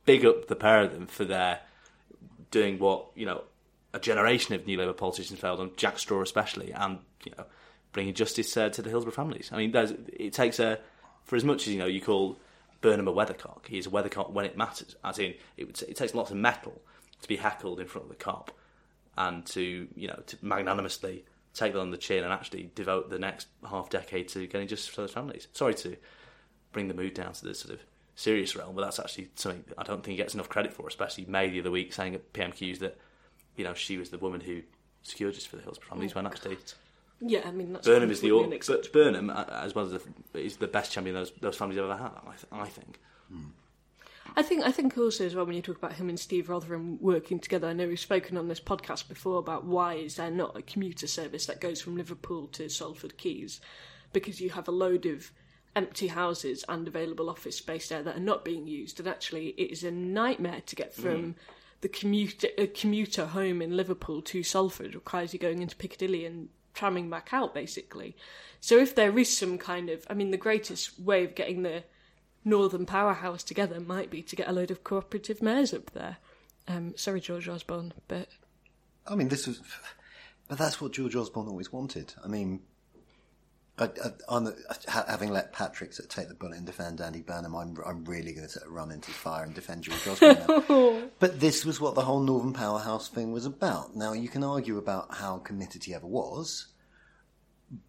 big 0.04 0.24
up 0.24 0.48
the 0.48 0.56
pair 0.56 0.82
of 0.82 0.92
them 0.92 1.06
for 1.06 1.24
their 1.24 1.60
doing 2.50 2.78
what 2.78 3.06
you 3.14 3.26
know 3.26 3.42
a 3.92 4.00
generation 4.00 4.54
of 4.54 4.66
New 4.66 4.78
Labour 4.78 4.92
politicians 4.92 5.40
failed 5.40 5.60
on, 5.60 5.72
Jack 5.76 5.98
Straw 5.98 6.22
especially, 6.22 6.72
and 6.72 6.98
you 7.24 7.32
know 7.36 7.44
bringing 7.92 8.14
justice 8.14 8.56
uh, 8.56 8.68
to 8.70 8.82
the 8.82 8.90
Hillsborough 8.90 9.12
families. 9.12 9.50
I 9.52 9.56
mean, 9.56 9.72
there's, 9.72 9.92
it 10.12 10.32
takes 10.32 10.58
a 10.58 10.78
for 11.24 11.36
as 11.36 11.44
much 11.44 11.66
as 11.66 11.72
you 11.72 11.78
know 11.78 11.86
you 11.86 12.00
call 12.00 12.38
Burnham 12.80 13.08
a 13.08 13.12
weathercock, 13.12 13.66
he 13.66 13.78
is 13.78 13.86
a 13.86 13.90
weathercock 13.90 14.30
when 14.32 14.44
it 14.44 14.56
matters. 14.56 14.96
As 15.04 15.18
in, 15.18 15.34
it, 15.56 15.66
would, 15.66 15.80
it 15.82 15.96
takes 15.96 16.14
lots 16.14 16.30
of 16.30 16.36
metal 16.36 16.80
to 17.22 17.28
be 17.28 17.36
heckled 17.36 17.80
in 17.80 17.86
front 17.86 18.10
of 18.10 18.16
the 18.16 18.24
Kop 18.24 18.48
and 19.18 19.44
to 19.46 19.88
you 19.94 20.08
know 20.08 20.22
to 20.26 20.36
magnanimously 20.40 21.24
take 21.54 21.72
that 21.72 21.80
on 21.80 21.90
the 21.90 21.96
chin 21.96 22.24
and 22.24 22.32
actually 22.32 22.70
devote 22.74 23.10
the 23.10 23.18
next 23.18 23.48
half 23.68 23.90
decade 23.90 24.28
to 24.28 24.46
getting 24.46 24.68
justice 24.68 24.88
for 24.88 25.02
those 25.02 25.12
families. 25.12 25.48
Sorry 25.52 25.74
to 25.74 25.96
bring 26.72 26.88
the 26.88 26.94
mood 26.94 27.14
down 27.14 27.32
to 27.32 27.44
this 27.44 27.60
sort 27.60 27.74
of 27.74 27.80
serious 28.14 28.54
realm, 28.54 28.74
but 28.76 28.82
that's 28.82 28.98
actually 28.98 29.30
something 29.34 29.64
that 29.68 29.78
I 29.78 29.82
don't 29.82 30.02
think 30.04 30.12
he 30.12 30.16
gets 30.16 30.34
enough 30.34 30.48
credit 30.48 30.72
for, 30.72 30.86
especially 30.86 31.24
May 31.26 31.50
the 31.50 31.60
other 31.60 31.70
week 31.70 31.92
saying 31.92 32.14
at 32.14 32.32
PMQs 32.32 32.78
that, 32.78 32.98
you 33.56 33.64
know, 33.64 33.74
she 33.74 33.96
was 33.96 34.10
the 34.10 34.18
woman 34.18 34.40
who 34.40 34.62
secured 35.02 35.34
justice 35.34 35.48
for 35.48 35.56
the 35.56 35.62
Hillsborough 35.62 35.88
families 35.88 36.14
when 36.14 36.26
actually 36.26 36.58
yeah, 37.20 37.40
I 37.46 37.50
mean 37.50 37.72
that's 37.72 37.86
Burnham 37.86 38.10
is 38.10 38.20
the 38.20 38.30
but 38.66 38.92
Burnham, 38.92 39.30
uh, 39.30 39.44
as 39.50 39.74
well 39.74 39.84
as 39.84 40.02
the, 40.32 40.40
is 40.40 40.56
the 40.56 40.66
best 40.66 40.90
champion 40.90 41.14
those 41.14 41.32
those 41.40 41.56
families 41.56 41.78
have 41.78 41.90
ever 41.90 42.02
had. 42.02 42.12
I, 42.26 42.30
th- 42.30 42.46
I 42.50 42.66
think. 42.66 42.98
I 44.36 44.42
think 44.42 44.64
I 44.64 44.72
think 44.72 44.96
also 44.96 45.26
as 45.26 45.34
well 45.34 45.46
when 45.46 45.56
you 45.56 45.62
talk 45.62 45.78
about 45.78 45.94
him 45.94 46.08
and 46.08 46.18
Steve 46.18 46.46
Rotheram 46.48 47.00
working 47.00 47.38
together, 47.38 47.68
I 47.68 47.72
know 47.72 47.88
we've 47.88 47.98
spoken 47.98 48.36
on 48.36 48.48
this 48.48 48.60
podcast 48.60 49.08
before 49.08 49.38
about 49.38 49.64
why 49.64 49.94
is 49.94 50.16
there 50.16 50.30
not 50.30 50.56
a 50.56 50.62
commuter 50.62 51.06
service 51.06 51.46
that 51.46 51.60
goes 51.60 51.80
from 51.80 51.96
Liverpool 51.96 52.46
to 52.48 52.68
Salford 52.68 53.18
Quays, 53.18 53.60
because 54.12 54.40
you 54.40 54.50
have 54.50 54.68
a 54.68 54.72
load 54.72 55.06
of 55.06 55.30
empty 55.76 56.08
houses 56.08 56.64
and 56.68 56.88
available 56.88 57.30
office 57.30 57.56
space 57.56 57.88
there 57.88 58.02
that 58.02 58.16
are 58.16 58.20
not 58.20 58.44
being 58.44 58.66
used, 58.66 58.98
and 58.98 59.08
actually 59.08 59.48
it 59.58 59.70
is 59.70 59.84
a 59.84 59.90
nightmare 59.90 60.62
to 60.66 60.76
get 60.76 60.94
from 60.94 61.22
mm. 61.22 61.34
the 61.80 61.88
commuter 61.88 62.48
a 62.56 62.66
commuter 62.66 63.26
home 63.26 63.60
in 63.60 63.76
Liverpool 63.76 64.22
to 64.22 64.42
Salford 64.42 64.94
requires 64.94 65.32
you 65.32 65.38
going 65.38 65.62
into 65.62 65.76
Piccadilly 65.76 66.24
and 66.24 66.48
tramming 66.74 67.10
back 67.10 67.30
out 67.32 67.54
basically. 67.54 68.16
So 68.60 68.78
if 68.78 68.94
there 68.94 69.18
is 69.18 69.36
some 69.36 69.58
kind 69.58 69.88
of, 69.90 70.06
I 70.08 70.14
mean, 70.14 70.30
the 70.30 70.36
greatest 70.36 71.00
way 71.00 71.24
of 71.24 71.34
getting 71.34 71.62
the 71.62 71.82
northern 72.44 72.86
powerhouse 72.86 73.42
together 73.42 73.80
might 73.80 74.10
be 74.10 74.22
to 74.22 74.36
get 74.36 74.48
a 74.48 74.52
load 74.52 74.70
of 74.70 74.84
cooperative 74.84 75.42
mayors 75.42 75.74
up 75.74 75.90
there. 75.92 76.18
Um, 76.68 76.94
sorry, 76.96 77.20
George 77.20 77.48
Osborne, 77.48 77.92
but 78.08 78.28
I 79.06 79.14
mean, 79.14 79.28
this 79.28 79.46
was, 79.46 79.60
but 80.48 80.58
that's 80.58 80.80
what 80.80 80.92
George 80.92 81.16
Osborne 81.16 81.48
always 81.48 81.72
wanted. 81.72 82.14
I 82.22 82.28
mean, 82.28 82.60
I, 83.80 83.84
I, 83.84 84.10
on 84.28 84.44
the, 84.44 84.56
having 84.88 85.30
let 85.30 85.52
Patrick 85.52 85.92
take 86.08 86.28
the 86.28 86.34
bullet 86.34 86.58
and 86.58 86.66
defend 86.66 87.00
Andy 87.00 87.22
Burnham, 87.22 87.54
I'm, 87.54 87.76
I'm 87.84 88.04
really 88.04 88.32
going 88.32 88.48
to 88.48 88.60
run 88.68 88.90
into 88.90 89.08
the 89.08 89.16
fire 89.16 89.44
and 89.44 89.54
defend 89.54 89.84
George 89.84 90.06
Osborne. 90.06 91.10
but 91.18 91.40
this 91.40 91.64
was 91.64 91.80
what 91.80 91.94
the 91.94 92.02
whole 92.02 92.20
Northern 92.20 92.52
Powerhouse 92.52 93.08
thing 93.08 93.32
was 93.32 93.46
about. 93.46 93.96
Now, 93.96 94.12
you 94.12 94.28
can 94.28 94.44
argue 94.44 94.76
about 94.76 95.14
how 95.14 95.38
committed 95.38 95.84
he 95.84 95.94
ever 95.94 96.06
was, 96.06 96.66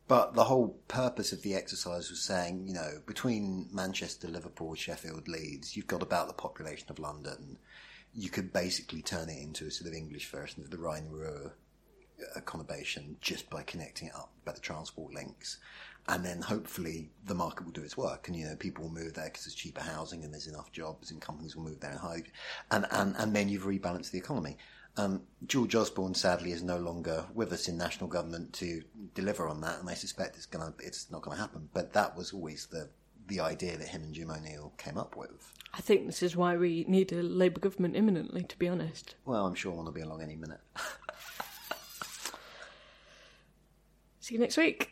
but 0.08 0.34
the 0.34 0.44
whole 0.44 0.80
purpose 0.88 1.32
of 1.32 1.42
the 1.42 1.56
exercise 1.56 2.10
was 2.10 2.22
saying, 2.22 2.68
you 2.68 2.74
know, 2.74 3.02
between 3.06 3.68
Manchester, 3.72 4.28
Liverpool, 4.28 4.76
Sheffield, 4.76 5.28
Leeds, 5.28 5.76
you've 5.76 5.88
got 5.88 6.04
about 6.04 6.28
the 6.28 6.34
population 6.34 6.88
of 6.90 7.00
London. 7.00 7.58
You 8.14 8.30
could 8.30 8.54
basically 8.54 9.02
turn 9.02 9.30
it 9.30 9.42
into 9.42 9.66
a 9.66 9.72
sort 9.72 9.88
of 9.88 9.96
English 9.96 10.30
version 10.30 10.64
of 10.64 10.70
the 10.70 10.78
Rhine 10.78 11.08
Ruhr 11.10 11.54
conurbation 12.46 13.20
just 13.22 13.50
by 13.50 13.64
connecting 13.64 14.10
it 14.10 14.16
up 14.16 14.32
by 14.46 14.52
the 14.52 14.60
transport 14.60 15.14
links. 15.14 15.58
And 16.08 16.26
then 16.26 16.42
hopefully 16.42 17.12
the 17.26 17.36
market 17.36 17.66
will 17.66 17.72
do 17.72 17.84
its 17.84 17.96
work 17.96 18.28
and, 18.28 18.36
you 18.36 18.46
know, 18.46 18.56
people 18.56 18.84
will 18.84 18.92
move 18.92 19.14
there 19.14 19.26
because 19.26 19.46
there's 19.46 19.56
cheaper 19.56 19.82
housing 19.82 20.24
and 20.24 20.34
there's 20.34 20.48
enough 20.48 20.72
jobs 20.72 21.12
and 21.12 21.22
companies 21.22 21.56
will 21.56 21.64
move 21.64 21.80
there 21.80 21.92
and 21.92 22.00
hide. 22.00 22.32
And, 22.72 22.88
and, 22.92 23.16
and 23.18 23.36
then 23.36 23.50
you've 23.50 23.64
rebalanced 23.64 24.12
the 24.12 24.18
economy. 24.18 24.58
Um, 24.98 25.22
George 25.46 25.74
Osborne 25.76 26.14
sadly 26.14 26.52
is 26.52 26.62
no 26.62 26.78
longer 26.78 27.26
with 27.34 27.54
us 27.54 27.68
in 27.70 27.78
national 27.78 28.10
government 28.10 28.52
to 28.54 28.84
deliver 29.14 29.48
on 29.48 29.62
that, 29.62 29.80
and 29.80 29.90
I 29.90 29.94
suspect 29.94 30.36
it's 30.36 30.46
gonna 30.46 30.74
it's 30.80 31.10
not 31.10 31.22
going 31.22 31.38
to 31.38 31.42
happen. 31.42 31.70
But 31.74 31.94
that 31.94 32.18
was 32.18 32.34
always 32.34 32.66
the 32.68 32.90
the 33.28 33.40
idea 33.40 33.78
that 33.78 33.88
him 33.88 34.04
and 34.04 34.14
Jim 34.14 34.30
O'Neill 34.30 34.74
came 34.78 34.98
up 34.98 35.16
with. 35.16 35.54
I 35.74 35.80
think 35.80 36.06
this 36.06 36.22
is 36.22 36.36
why 36.36 36.58
we 36.58 36.84
need 36.90 37.14
a 37.14 37.24
Labour 37.24 37.62
government 37.62 37.96
imminently. 37.96 38.44
To 38.44 38.60
be 38.60 38.68
honest. 38.68 39.16
Well, 39.26 39.46
I'm 39.46 39.56
sure 39.56 39.72
one 39.72 39.86
will 39.86 39.94
be 39.94 40.02
along 40.02 40.22
any 40.22 40.36
minute. 40.36 40.60
See 44.20 44.36
you 44.36 44.40
next 44.40 44.58
week. 44.58 44.92